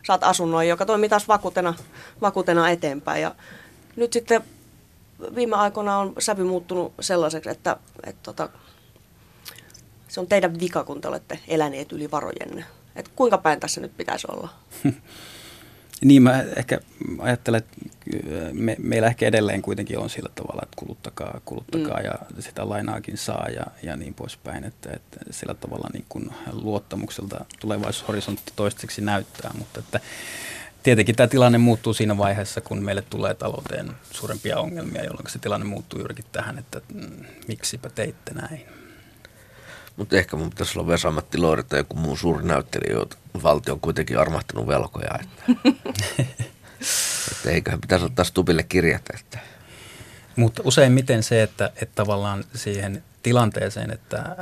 [0.05, 1.73] saat asunnon, joka toimii taas vakuutena,
[2.21, 3.21] vakuutena eteenpäin.
[3.21, 3.35] Ja
[3.95, 4.43] nyt sitten
[5.35, 8.49] viime aikoina on sävy muuttunut sellaiseksi, että, että tota,
[10.07, 12.65] se on teidän vika, kun te olette eläneet yli varojenne.
[12.95, 14.49] Että kuinka päin tässä nyt pitäisi olla?
[16.01, 16.79] Niin mä ehkä
[17.19, 17.77] ajattelen, että
[18.53, 22.05] me, meillä ehkä edelleen kuitenkin on sillä tavalla, että kuluttakaa, kuluttakaa mm.
[22.05, 24.63] ja sitä lainaakin saa ja, ja niin poispäin.
[24.63, 29.99] Että, että sillä tavalla niin kuin luottamukselta tulevaisuushorisontti toistaiseksi näyttää, mutta että
[30.83, 35.65] tietenkin tämä tilanne muuttuu siinä vaiheessa, kun meille tulee talouteen suurempia ongelmia, jolloin se tilanne
[35.65, 38.61] muuttuu juurikin tähän, että mm, miksipä teitte näin.
[39.97, 43.79] Mutta ehkä mun pitäisi olla Vesa-Matti Loiri tai joku muu suuri näyttelijä, jota valtio on
[43.79, 45.19] kuitenkin armahtanut velkoja.
[45.19, 45.69] Että,
[47.31, 49.13] että eiköhän pitäisi ottaa Stupille kirjata.
[49.19, 49.39] Että.
[50.35, 54.35] Mutta useimmiten se, että, että tavallaan siihen tilanteeseen, että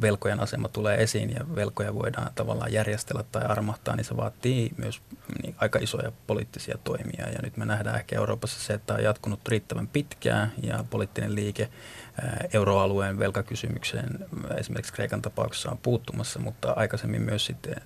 [0.00, 5.02] velkojen asema tulee esiin ja velkoja voidaan tavallaan järjestellä tai armahtaa, niin se vaatii myös
[5.42, 7.28] niin, aika isoja poliittisia toimia.
[7.32, 11.68] Ja nyt me nähdään ehkä Euroopassa se, että on jatkunut riittävän pitkään ja poliittinen liike
[12.52, 14.18] euroalueen velkakysymykseen
[14.56, 17.76] esimerkiksi Kreikan tapauksessa on puuttumassa, mutta aikaisemmin myös sitten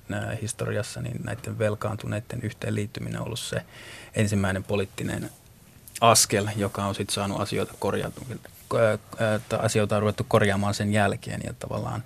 [0.43, 3.63] historiassa niin näiden velkaantuneiden yhteenliittyminen on ollut se
[4.15, 5.31] ensimmäinen poliittinen
[6.01, 8.27] askel, joka on sitten saanut asioita korjautua,
[9.37, 12.05] että asioita on ruvettu korjaamaan sen jälkeen ja tavallaan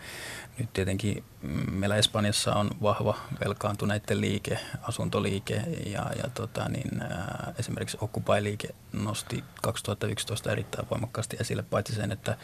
[0.61, 7.03] nyt tietenkin mm, meillä Espanjassa on vahva velkaantuneiden liike, asuntoliike ja, ja tota, niin,
[7.59, 12.37] esimerkiksi Occupy-liike nosti 2011 erittäin voimakkaasti esille paitsi sen, että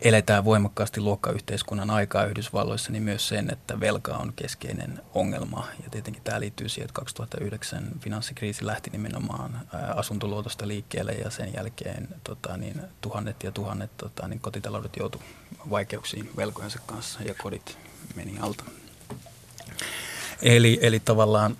[0.00, 5.68] eletään voimakkaasti luokkayhteiskunnan aikaa Yhdysvalloissa, niin myös sen, että velka on keskeinen ongelma.
[5.84, 9.60] Ja tietenkin tämä liittyy siihen, että 2009 finanssikriisi lähti nimenomaan
[9.94, 15.22] asuntoluotosta liikkeelle ja sen jälkeen tota, niin, tuhannet ja tuhannet tota, niin kotitaloudet joutu
[15.70, 17.78] vaikeuksiin velkojensa kanssa ja kodit
[18.16, 18.64] meni alta.
[20.42, 21.56] Eli, eli tavallaan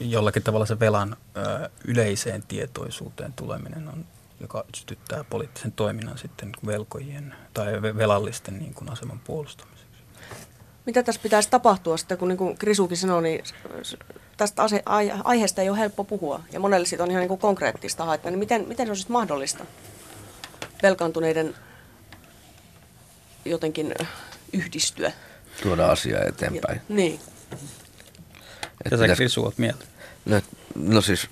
[0.00, 4.04] jollakin tavalla se velan ö, yleiseen tietoisuuteen tuleminen on
[4.42, 9.82] joka sytyttää poliittisen toiminnan sitten velkojien tai velallisten niin kuin aseman puolustamiseksi.
[10.86, 13.44] Mitä tässä pitäisi tapahtua sitten, kun niin kuin Krisukin sanoi, niin
[14.36, 14.82] tästä ase-
[15.24, 18.38] aiheesta ei ole helppo puhua ja monelle siitä on ihan niin kuin konkreettista haittaa, niin
[18.38, 19.64] miten, miten se on sitten mahdollista
[20.82, 21.54] velkaantuneiden
[23.44, 23.94] jotenkin
[24.52, 25.12] yhdistyä?
[25.62, 26.76] Tuoda asiaa eteenpäin.
[26.76, 27.20] Ja, niin.
[28.84, 29.84] Mitä sä Krisu oot mieltä?
[30.24, 30.40] No,
[30.74, 31.26] no siis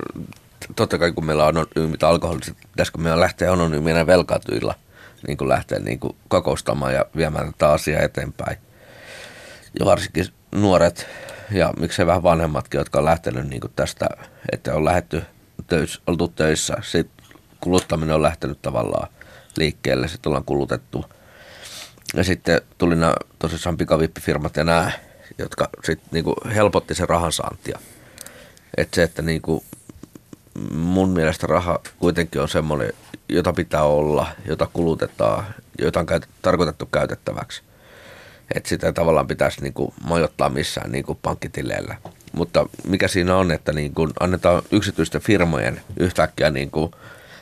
[0.76, 4.74] totta kai kun meillä on anonyymit alkoholiset, pitäisikö meillä lähteä anonyyminen velkatuilla
[5.26, 8.56] niin kuin lähteä niin kuin kokoustamaan ja viemään tätä asiaa eteenpäin.
[9.80, 11.06] Ja varsinkin nuoret
[11.50, 14.06] ja miksei vähän vanhemmatkin, jotka on lähtenyt niin kuin tästä,
[14.52, 15.22] että on lähetty
[15.66, 17.26] töissä, oltu töissä, sitten
[17.60, 19.08] kuluttaminen on lähtenyt tavallaan
[19.56, 21.04] liikkeelle, sitten ollaan kulutettu.
[22.14, 24.92] Ja sitten tuli nämä tosissaan pikavippifirmat ja nämä,
[25.38, 27.78] jotka sitten niinku helpotti sen rahan saantia.
[28.76, 29.64] Että se, että niinku
[30.74, 32.92] mun mielestä raha kuitenkin on semmoinen,
[33.28, 35.44] jota pitää olla, jota kulutetaan,
[35.78, 37.62] jota on käyt, tarkoitettu käytettäväksi.
[38.54, 41.96] Että sitä tavallaan pitäisi niin kuin majoittaa missään niin pankkitileillä.
[42.32, 46.90] Mutta mikä siinä on, että niin kuin annetaan yksityisten firmojen yhtäkkiä niin kuin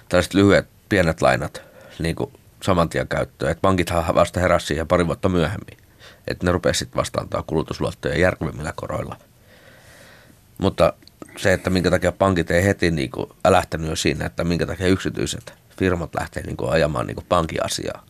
[0.09, 1.63] tällaiset lyhyet pienet lainat
[1.99, 2.33] niin kuin
[2.63, 3.53] saman tien käyttöön.
[3.53, 5.77] Että pankithan vasta heräsi siihen pari vuotta myöhemmin.
[6.29, 9.17] Että ne rupesivat vasta antaa kulutusluottoja järkevimmillä koroilla.
[10.59, 10.93] Mutta
[11.37, 14.87] se, että minkä takia pankit ei heti niin kuin älähtänyt jo siinä, että minkä takia
[14.87, 18.07] yksityiset firmat lähtee niin kuin ajamaan niin kuin pankkiasiaa.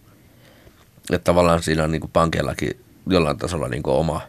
[1.12, 4.20] Että tavallaan siinä on niin kuin pankeillakin jollain tasolla niin kuin oma.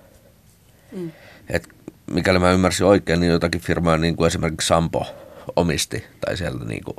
[0.92, 1.12] Mm.
[1.50, 1.70] Et
[2.12, 5.06] mikäli mä ymmärsin oikein, niin jotakin firmaa niin kuin esimerkiksi Sampo
[5.56, 6.98] omisti, tai sieltä niin kuin,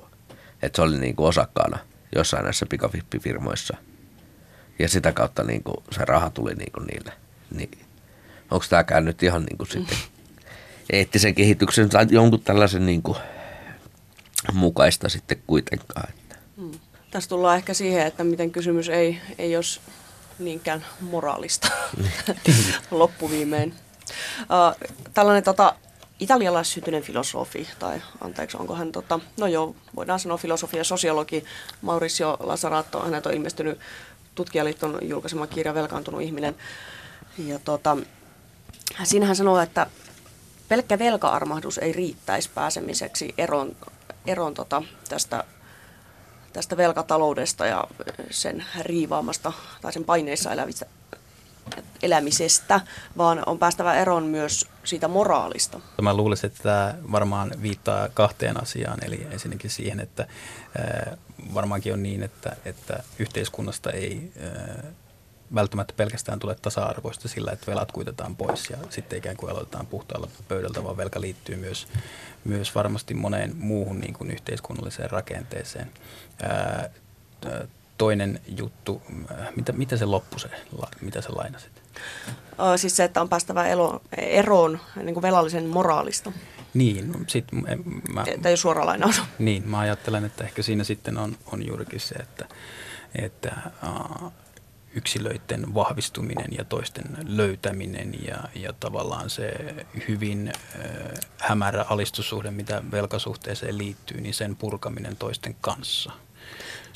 [0.63, 1.79] että se oli niin kuin osakkaana
[2.15, 3.77] jossain näissä pikavippifirmoissa.
[4.79, 7.13] Ja sitä kautta niin kuin se raha tuli niin kuin niille.
[7.55, 7.71] Niin,
[8.51, 9.87] onko tämä nyt ihan niin kuin mm.
[10.93, 13.19] eettisen kehityksen tai jonkun tällaisen niin kuin
[14.53, 16.09] mukaista sitten kuitenkaan.
[16.09, 16.37] Että.
[16.57, 16.73] Hmm.
[17.11, 19.81] Tässä tullaan ehkä siihen, että miten kysymys ei, ei olisi
[20.39, 21.69] niinkään moraalista
[22.91, 23.75] loppuviimein.
[24.41, 25.75] Uh, tällainen tota,
[26.21, 31.45] italialaissyntyinen filosofi, tai anteeksi, onko hän, tota, no joo, voidaan sanoa filosofi ja sosiologi,
[31.83, 33.79] Mauricio Lasaratto, hänet on ilmestynyt
[34.35, 36.57] tutkijaliiton julkaisema kirja Velkaantunut ihminen.
[37.39, 37.97] Ja tota,
[39.05, 39.87] siinä hän sanoo, että
[40.71, 43.77] pelkkä velkaarmahdus ei riittäisi pääsemiseksi eroon,
[44.27, 45.45] eroon tota, tästä,
[46.53, 47.85] tästä velkataloudesta ja
[48.31, 49.53] sen riivaamasta
[49.83, 50.87] tai sen paineissa elävistä,
[52.03, 52.81] elämisestä,
[53.17, 55.81] vaan on päästävä eroon myös siitä moraalista.
[56.03, 60.27] Mä luulisin, että tämä varmaan viittaa kahteen asiaan, eli ensinnäkin siihen, että
[61.55, 64.33] varmaankin on niin, että, että yhteiskunnasta ei
[65.55, 70.29] välttämättä pelkästään tule tasa-arvoista sillä, että velat kuitetaan pois ja sitten ikään kuin aloitetaan puhtaalla
[70.49, 71.89] pöydältä, vaan velka liittyy myös,
[72.45, 75.91] myös varmasti moneen muuhun niin kuin yhteiskunnalliseen rakenteeseen.
[76.43, 76.89] Ää,
[77.99, 79.03] toinen juttu,
[79.57, 80.49] mitä, mitä se loppu se,
[81.01, 81.83] mitä se lainasit?
[82.77, 86.33] Siis se, että on päästävä elo, eroon niin kuin velallisen moraalista.
[86.75, 87.45] Niin, sit
[88.13, 89.23] mä, Tämä ei suora lainaus.
[89.39, 92.45] Niin, mä ajattelen, että ehkä siinä sitten on, on juurikin se, että,
[93.15, 93.53] että
[94.95, 99.53] yksilöiden vahvistuminen ja toisten löytäminen ja, ja tavallaan se
[100.09, 100.91] hyvin äh,
[101.39, 106.13] hämärä alistussuhde, mitä velkasuhteeseen liittyy, niin sen purkaminen toisten kanssa.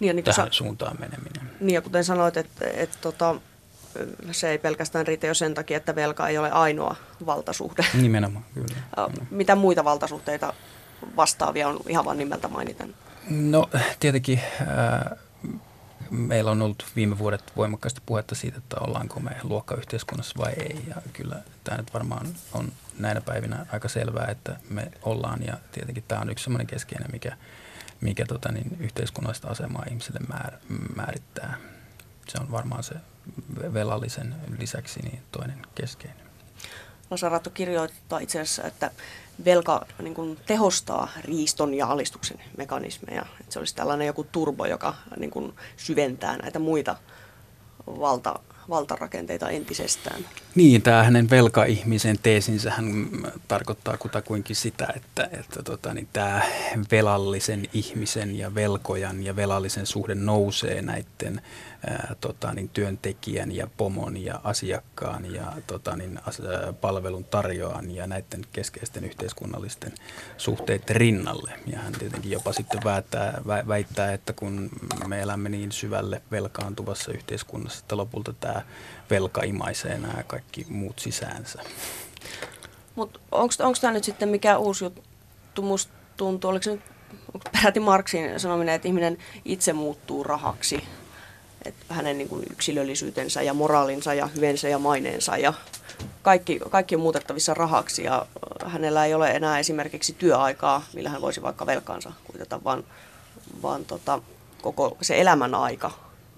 [0.01, 1.51] Niin, ja niin tähän sa- suuntaan meneminen.
[1.61, 3.34] Niin ja kuten sanoit, että, että, tota,
[4.32, 7.86] se ei pelkästään riitä jo sen takia, että velka ei ole ainoa valtasuhde.
[7.95, 8.76] Nimenomaan, kyllä.
[9.30, 10.55] Mitä muita valtasuhteita
[11.16, 12.95] vastaavia on ihan vain nimeltä mainiten?
[13.30, 13.70] No
[14.01, 15.18] tietenkin äh,
[16.15, 20.85] meillä on ollut viime vuodet voimakkaasti puhetta siitä, että ollaanko me luokkayhteiskunnassa vai ei.
[20.89, 25.43] Ja kyllä tämä nyt varmaan on näinä päivinä aika selvää, että me ollaan.
[25.47, 27.37] Ja tietenkin tämä on yksi sellainen keskeinen, mikä,
[28.01, 30.53] mikä tota, niin, yhteiskunnallista asemaa ihmisille määr,
[30.97, 31.57] määrittää.
[32.29, 32.95] Se on varmaan se
[33.75, 36.24] velallisen lisäksi niin toinen keskeinen.
[37.11, 38.90] Lasarato kirjoittaa itse asiassa, että
[39.44, 43.26] velka niin kuin tehostaa riiston ja alistuksen mekanismeja.
[43.40, 46.96] Että se olisi tällainen joku turbo, joka niin kuin syventää näitä muita
[47.86, 48.38] valta,
[48.68, 50.24] valtarakenteita entisestään.
[50.55, 53.09] Niin, tämä hänen velkaihmisen teesinsähän
[53.48, 56.42] tarkoittaa kutakuinkin sitä, että, että tota, niin tämä
[56.90, 61.42] velallisen ihmisen ja velkojan ja velallisen suhde nousee näiden
[61.87, 67.91] ää, tota, niin työntekijän ja pomon ja asiakkaan ja tota, niin, as, ää, palvelun tarjoajan
[67.91, 69.93] ja näiden keskeisten yhteiskunnallisten
[70.37, 71.53] suhteiden rinnalle.
[71.66, 74.70] Ja hän tietenkin jopa sitten väittää, vä, väittää, että kun
[75.07, 78.62] me elämme niin syvälle velkaantuvassa yhteiskunnassa, että lopulta tämä
[79.11, 81.62] velka imaisee nämä kaikki muut sisäänsä.
[82.95, 85.62] Mutta onko tämä nyt sitten mikä uusi juttu?
[85.62, 86.80] Musta tuntuu, oliko se nyt
[87.53, 90.85] peräti Marksin sanominen, että ihminen itse muuttuu rahaksi?
[91.65, 95.53] Että hänen niin kuin yksilöllisyytensä ja moraalinsa ja hyvensä ja maineensa ja
[96.23, 98.27] kaikki, kaikki on muutettavissa rahaksi ja
[98.67, 102.85] hänellä ei ole enää esimerkiksi työaikaa, millä hän voisi vaikka velkaansa kuitata, vaan,
[103.62, 104.21] vaan tota,
[104.62, 105.91] koko se elämän aika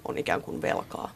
[0.08, 1.10] on ikään kuin velkaa.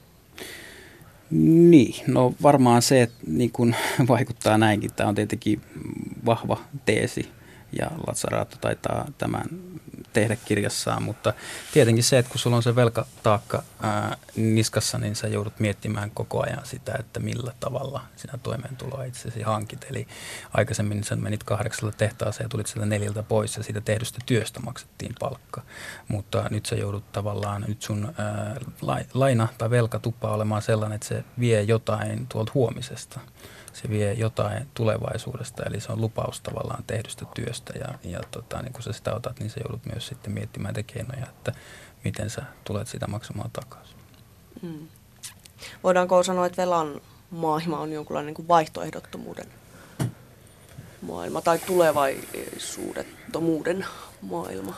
[1.30, 3.74] Niin, no varmaan se että niin kun
[4.08, 4.92] vaikuttaa näinkin.
[4.92, 5.60] Tämä on tietenkin
[6.26, 6.56] vahva
[6.86, 7.28] teesi
[7.78, 9.44] ja Lazzarato taitaa tämän
[10.12, 11.32] tehdä kirjassaan, mutta
[11.72, 16.42] tietenkin se, että kun sulla on se velkataakka ää, niskassa, niin sä joudut miettimään koko
[16.42, 19.86] ajan sitä, että millä tavalla sinä toimeentuloa itsesi hankit.
[19.90, 20.06] Eli
[20.52, 25.14] aikaisemmin sä menit kahdeksalla tehtaaseen ja tulit sieltä neljältä pois ja siitä tehdystä työstä maksettiin
[25.20, 25.62] palkka.
[26.08, 28.56] Mutta nyt sä joudut tavallaan, nyt sun ää,
[29.14, 33.20] laina tai velka tuppaa olemaan sellainen, että se vie jotain tuolta huomisesta
[33.72, 38.72] se vie jotain tulevaisuudesta, eli se on lupaus tavallaan tehdystä työstä ja, ja tota, niin
[38.72, 41.52] kun sä sitä otat, niin sä joudut myös sitten miettimään te keinoja, että
[42.04, 43.96] miten sä tulet sitä maksamaan takaisin.
[44.62, 44.88] Mm.
[45.84, 47.00] Voidaanko sanoa, että velan
[47.30, 49.46] maailma on jonkunlainen niin kuin vaihtoehdottomuuden
[51.02, 53.86] maailma tai tulevaisuudettomuuden
[54.22, 54.74] maailma?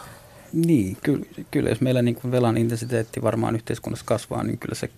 [0.53, 4.91] Niin, kyllä, kyllä jos meillä niin kuin velan intensiteetti varmaan yhteiskunnassa kasvaa, niin kyllä se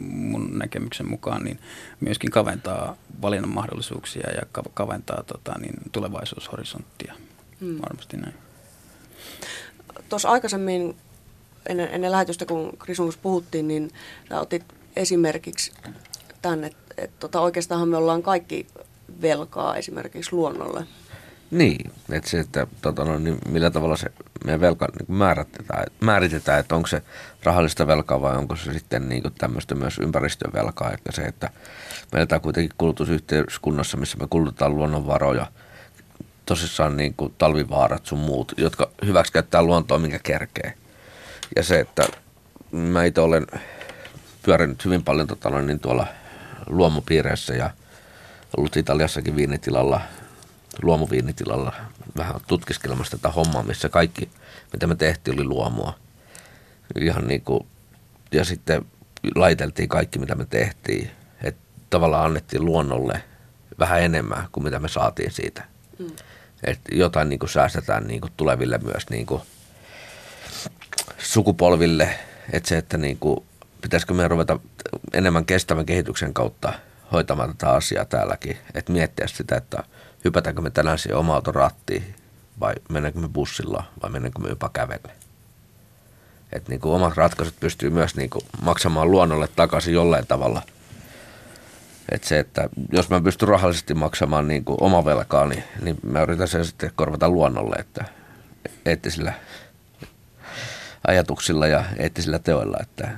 [0.00, 1.58] mun näkemyksen mukaan niin
[2.00, 7.14] myöskin kaventaa valinnan mahdollisuuksia ja kaventaa tota, niin tulevaisuushorisonttia.
[7.60, 7.78] Hmm.
[7.82, 8.34] Varmasti näin.
[10.08, 10.96] Tuossa aikaisemmin
[11.66, 13.90] ennen, ennen lähetystä, kun Krisunus puhuttiin, niin
[14.28, 14.64] sä otit
[14.96, 15.72] esimerkiksi
[16.42, 18.66] tämän, että et, tota, oikeastaan me ollaan kaikki
[19.22, 20.86] velkaa esimerkiksi luonnolle.
[21.50, 24.06] Niin, että se, että tota, no, niin millä tavalla se
[24.44, 27.02] meidän velka niin määritetään, määritetään, että onko se
[27.42, 31.50] rahallista velkaa vai onko se sitten niin tämmöistä myös ympäristövelkaa, että se, että
[32.12, 35.46] me eletään kuitenkin kulutusyhteiskunnassa, missä me kulutetaan luonnonvaroja,
[36.46, 40.74] tosissaan niin kuin talvivaarat sun muut, jotka hyväksikäyttää luontoa, minkä kerkee.
[41.56, 42.02] Ja se, että
[42.72, 43.46] mä itse olen
[44.42, 46.06] pyörinyt hyvin paljon tota, niin tuolla
[46.66, 47.70] luomupiireissä ja
[48.56, 50.00] ollut Italiassakin viinitilalla–
[50.82, 51.72] luomuviinitilalla
[52.16, 54.30] vähän tutkiskelemassa tätä hommaa, missä kaikki,
[54.72, 55.94] mitä me tehtiin, oli luomua.
[57.00, 57.66] Ihan niin kuin,
[58.32, 58.84] ja sitten
[59.34, 61.10] laiteltiin kaikki, mitä me tehtiin.
[61.42, 61.60] Että
[61.90, 63.22] tavallaan annettiin luonnolle
[63.78, 65.64] vähän enemmän kuin mitä me saatiin siitä.
[65.98, 66.10] Mm.
[66.64, 69.42] Että jotain niin kuin säästetään niin kuin tuleville myös niin kuin
[71.18, 72.18] sukupolville.
[72.52, 73.44] Että se, että niin kuin,
[73.82, 74.60] pitäisikö me ruveta
[75.12, 76.72] enemmän kestävän kehityksen kautta
[77.12, 78.58] hoitamaan tätä asiaa täälläkin.
[78.74, 79.82] Että miettiä sitä, että–
[80.24, 82.14] hypätäänkö me tänään siihen oma auton rattiin
[82.60, 85.12] vai mennäänkö me bussilla vai mennäänkö me jopa kävelle.
[86.52, 90.62] Että niin kuin omat ratkaisut pystyy myös niin kuin maksamaan luonnolle takaisin jollain tavalla.
[92.12, 96.22] Että se, että jos mä pystyn rahallisesti maksamaan niin kuin oma velkaa, niin, niin mä
[96.22, 98.04] yritän sen sitten korvata luonnolle, että
[98.86, 99.32] eettisillä
[101.06, 103.08] ajatuksilla ja eettisillä teoilla, että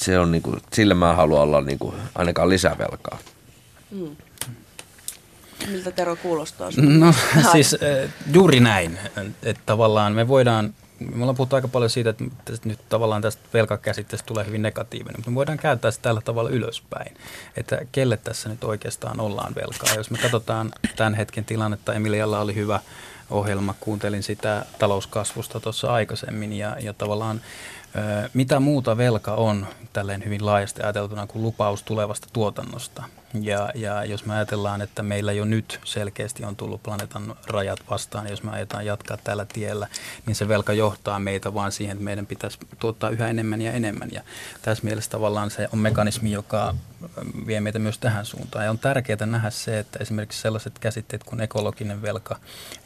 [0.00, 3.18] se on niin kuin, sille mä haluan olla niin kuin ainakaan lisävelkaa.
[3.90, 4.16] Mm.
[5.68, 6.70] Miltä Tero kuulostaa?
[6.76, 7.14] No
[7.52, 7.76] siis
[8.32, 8.98] juuri näin,
[9.42, 12.24] että tavallaan me voidaan me ollaan puhuttu aika paljon siitä, että
[12.64, 17.16] nyt tavallaan tästä velkakäsitteestä tulee hyvin negatiivinen, mutta me voidaan kääntää sitä tällä tavalla ylöspäin,
[17.56, 19.94] että kelle tässä nyt oikeastaan ollaan velkaa.
[19.94, 22.80] Jos me katsotaan tämän hetken tilannetta, Emilialla oli hyvä
[23.30, 27.40] ohjelma, kuuntelin sitä talouskasvusta tuossa aikaisemmin ja, ja tavallaan
[28.34, 33.02] mitä muuta velka on tälleen hyvin laajasti ajateltuna kuin lupaus tulevasta tuotannosta?
[33.34, 38.30] Ja, ja jos me ajatellaan, että meillä jo nyt selkeästi on tullut planeetan rajat vastaan,
[38.30, 39.86] jos me ajetaan jatkaa tällä tiellä,
[40.26, 44.08] niin se velka johtaa meitä vaan siihen, että meidän pitäisi tuottaa yhä enemmän ja enemmän.
[44.12, 44.22] Ja
[44.62, 46.74] tässä mielessä tavallaan se on mekanismi, joka
[47.46, 48.64] vie meitä myös tähän suuntaan.
[48.64, 52.38] Ja on tärkeää nähdä se, että esimerkiksi sellaiset käsitteet kuin ekologinen velka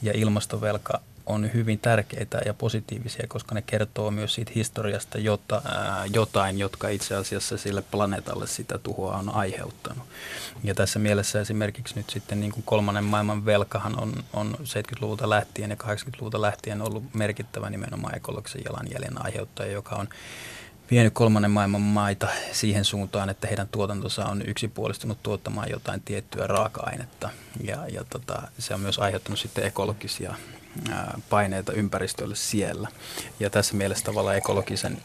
[0.02, 5.62] ja ilmastovelka on hyvin tärkeitä ja positiivisia, koska ne kertoo myös siitä historiasta jota,
[6.12, 10.04] jotain, jotka itse asiassa sille planeetalle sitä tuhoa on aiheuttanut.
[10.64, 15.70] Ja tässä mielessä esimerkiksi nyt sitten niin kuin kolmannen maailman velkahan on, on 70-luvulta lähtien
[15.70, 20.08] ja 80-luvulta lähtien ollut merkittävä nimenomaan ekologisen jalanjäljen aiheuttaja, joka on
[20.90, 27.30] vienyt kolmannen maailman maita siihen suuntaan, että heidän tuotantonsa on yksipuolistunut tuottamaan jotain tiettyä raaka-ainetta.
[27.64, 30.34] Ja, ja tota, se on myös aiheuttanut sitten ekologisia
[31.30, 32.88] paineita ympäristölle siellä.
[33.40, 34.98] Ja tässä mielessä tavallaan ekologisen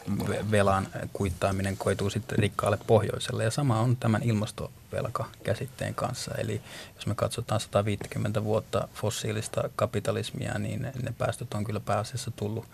[0.50, 3.44] velan kuittaaminen koituu sitten rikkaalle pohjoiselle.
[3.44, 6.34] Ja sama on tämän ilmastovelka-käsitteen kanssa.
[6.38, 6.60] Eli
[6.96, 12.64] jos me katsotaan 150 vuotta fossiilista kapitalismia, niin ne päästöt on kyllä pääasiassa tullut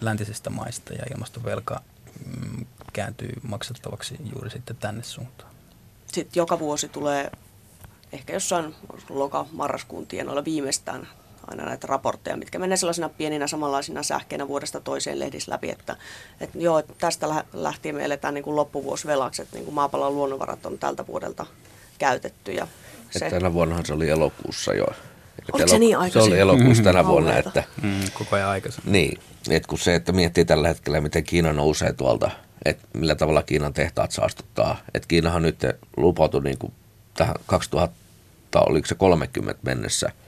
[0.00, 1.80] läntisistä maista ja ilmastovelka
[2.26, 5.50] mm, kääntyy maksettavaksi juuri sitten tänne suuntaan.
[6.06, 7.30] Sitten joka vuosi tulee
[8.12, 8.74] ehkä jossain
[9.08, 11.08] loka-marraskuun tienoilla viimeistään
[11.50, 15.96] aina näitä raportteja, mitkä menee sellaisina pieninä samanlaisina sähkeinä vuodesta toiseen lehdissä läpi, että,
[16.40, 20.66] että joo, että tästä lähtien me eletään niin kuin loppuvuosivelaksi, että niin kuin maapallon luonnonvarat
[20.66, 21.46] on tältä vuodelta
[21.98, 22.52] käytetty.
[22.52, 22.66] Ja
[23.10, 23.30] se...
[23.30, 24.86] Tänä vuonnahan se oli elokuussa jo.
[25.52, 26.30] Oliko se niin aikaisin?
[26.30, 27.12] Se oli elokuussa tänä mm-hmm.
[27.12, 27.38] vuonna.
[27.38, 28.82] Että, mm, koko ajan aikaisin.
[28.86, 29.20] Niin,
[29.50, 32.30] että kun se, että miettii tällä hetkellä, miten Kiina nousee tuolta,
[32.64, 34.76] että millä tavalla Kiinan tehtaat saastuttaa.
[34.94, 35.58] Että Kiinahan nyt
[35.96, 36.72] lupautui niin kuin
[37.14, 37.94] tähän 2000,
[38.60, 40.12] oliko se 30 mennessä–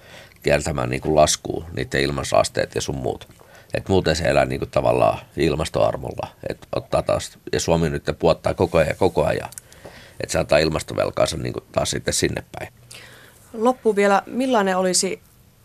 [0.42, 3.28] kieltämään niin kuin laskuun niiden ilmansaasteet ja sun muut.
[3.74, 6.28] Et muuten se elää niin kuin tavallaan ilmastoarmolla.
[6.48, 9.48] Et ottaa taas, ja Suomi nyt puottaa koko ajan ja koko ajan.
[10.20, 12.72] Että se antaa ilmastovelkaansa niin kuin taas sitten sinne päin.
[13.52, 15.22] Loppu vielä, millainen olisi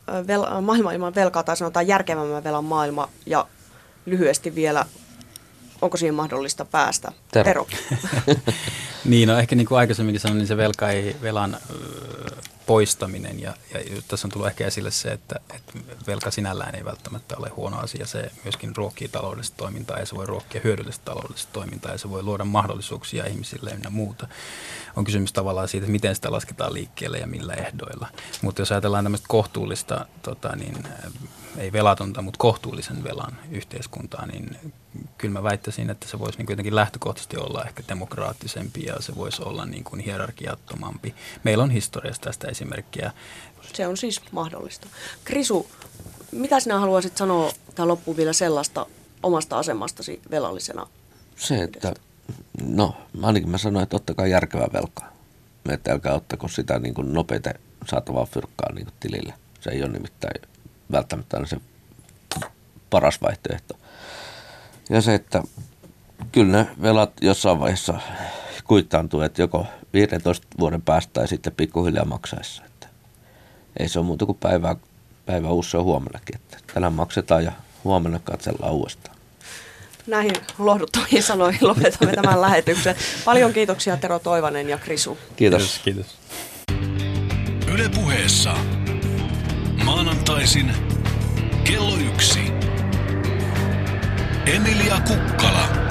[0.08, 3.48] vel- maailma ilman velkaa tai sanotaan järkevämmän velan maailma ja
[4.06, 4.86] lyhyesti vielä,
[5.82, 7.12] onko siihen mahdollista päästä?
[7.32, 7.44] Tero.
[7.46, 7.68] Tero.
[9.06, 11.58] niin, no ehkä niin kuin aikaisemminkin sanoin, niin se velka ei velan
[12.68, 15.74] poistaminen ja, ja tässä on tullut ehkä esille se, että, että
[16.08, 18.06] velka sinällään ei välttämättä ole huono asia.
[18.06, 22.24] Se myöskin ruokkii taloudellista toimintaa ja se voi ruokkia hyödyllistä taloudellista toimintaa ja se voi
[22.24, 24.28] luoda mahdollisuuksia ihmisille ja muuta.
[24.96, 28.08] On kysymys tavallaan siitä, miten sitä lasketaan liikkeelle ja millä ehdoilla.
[28.42, 30.88] Mutta jos ajatellaan tämmöistä kohtuullista, tota, niin,
[31.58, 34.74] ei velatonta, mutta kohtuullisen velan yhteiskuntaa, niin
[35.18, 39.42] kyllä mä väittäisin, että se voisi niin jotenkin lähtökohtaisesti olla ehkä demokraattisempi ja se voisi
[39.44, 41.16] olla niin kuin hierarkiattomampi.
[41.44, 43.12] Meillä on historiasta tästä esimerkkiä.
[43.74, 44.88] Se on siis mahdollista.
[45.24, 45.70] Krisu,
[46.32, 48.86] mitä sinä haluaisit sanoa tähän loppuun vielä sellaista
[49.24, 50.88] omasta asemastasi velallisena?
[51.36, 51.94] Se, että
[52.64, 55.14] no ainakin mä sanoin, että ottakaa järkevää velkaa.
[55.70, 57.54] Että älkää ottako sitä niin kuin nopeita
[57.86, 59.34] saatavaa fyrkkaa niin kuin tilille.
[59.60, 60.42] Se ei ole nimittäin
[60.92, 61.58] välttämättä aina se
[62.90, 63.78] paras vaihtoehto.
[64.90, 65.44] Ja se, että
[66.32, 67.94] kyllä ne velat jossain vaiheessa
[68.64, 72.64] kuittaantuu, että joko 15 vuoden päästä tai sitten pikkuhiljaa maksaessa.
[72.66, 72.88] Että
[73.80, 74.76] ei se ole muuta kuin päivää,
[75.26, 76.36] päivä uusi on huomennakin.
[76.36, 77.52] Että tänään maksetaan ja
[77.84, 79.18] huomenna katsellaan uudestaan.
[80.08, 82.96] Näihin lohduttaviin sanoihin lopetamme tämän lähetyksen.
[83.26, 85.18] Paljon kiitoksia Tero Toivanen ja Krisu.
[85.36, 85.82] Kiitos.
[85.84, 86.18] Kiitos.
[87.74, 88.56] Yle puheessa.
[89.84, 90.72] Maanantaisin
[91.64, 92.67] kello yksi.
[94.48, 95.87] Emilia Kukkala.